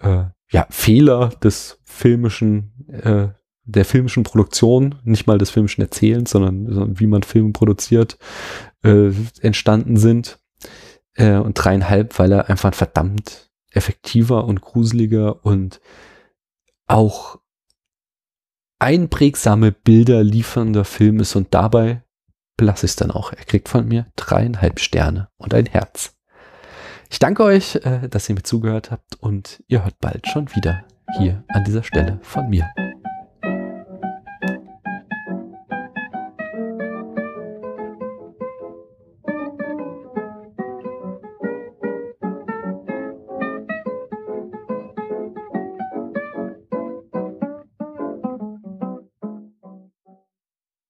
äh, 0.00 0.24
ja, 0.50 0.66
Fehler 0.70 1.30
des 1.42 1.78
filmischen, 1.84 2.72
äh, 2.88 3.28
der 3.64 3.84
filmischen 3.84 4.22
Produktion, 4.22 4.94
nicht 5.04 5.26
mal 5.26 5.36
des 5.36 5.50
filmischen 5.50 5.82
Erzählens, 5.82 6.30
sondern, 6.30 6.66
sondern 6.72 7.00
wie 7.00 7.06
man 7.06 7.22
Filme 7.22 7.52
produziert, 7.52 8.16
äh, 8.82 9.10
entstanden 9.40 9.98
sind. 9.98 10.38
Äh, 11.14 11.36
und 11.36 11.54
dreieinhalb, 11.54 12.18
weil 12.18 12.32
er 12.32 12.48
einfach 12.48 12.70
ein 12.70 12.74
verdammt 12.74 13.47
effektiver 13.78 14.44
und 14.44 14.60
gruseliger 14.60 15.44
und 15.44 15.80
auch 16.86 17.38
einprägsame 18.78 19.72
Bilder 19.72 20.22
liefernder 20.22 20.84
Film 20.84 21.20
ist 21.20 21.34
und 21.36 21.54
dabei 21.54 22.02
belasse 22.56 22.86
ich 22.86 22.92
es 22.92 22.96
dann 22.96 23.10
auch. 23.10 23.32
Er 23.32 23.44
kriegt 23.44 23.68
von 23.68 23.86
mir 23.86 24.06
dreieinhalb 24.16 24.80
Sterne 24.80 25.28
und 25.36 25.54
ein 25.54 25.66
Herz. 25.66 26.16
Ich 27.10 27.18
danke 27.18 27.44
euch, 27.44 27.76
äh, 27.76 28.08
dass 28.08 28.28
ihr 28.28 28.34
mir 28.34 28.42
zugehört 28.42 28.90
habt 28.90 29.14
und 29.20 29.62
ihr 29.68 29.84
hört 29.84 29.98
bald 30.00 30.26
schon 30.26 30.54
wieder 30.54 30.84
hier 31.16 31.44
an 31.48 31.64
dieser 31.64 31.82
Stelle 31.82 32.18
von 32.22 32.50
mir. 32.50 32.68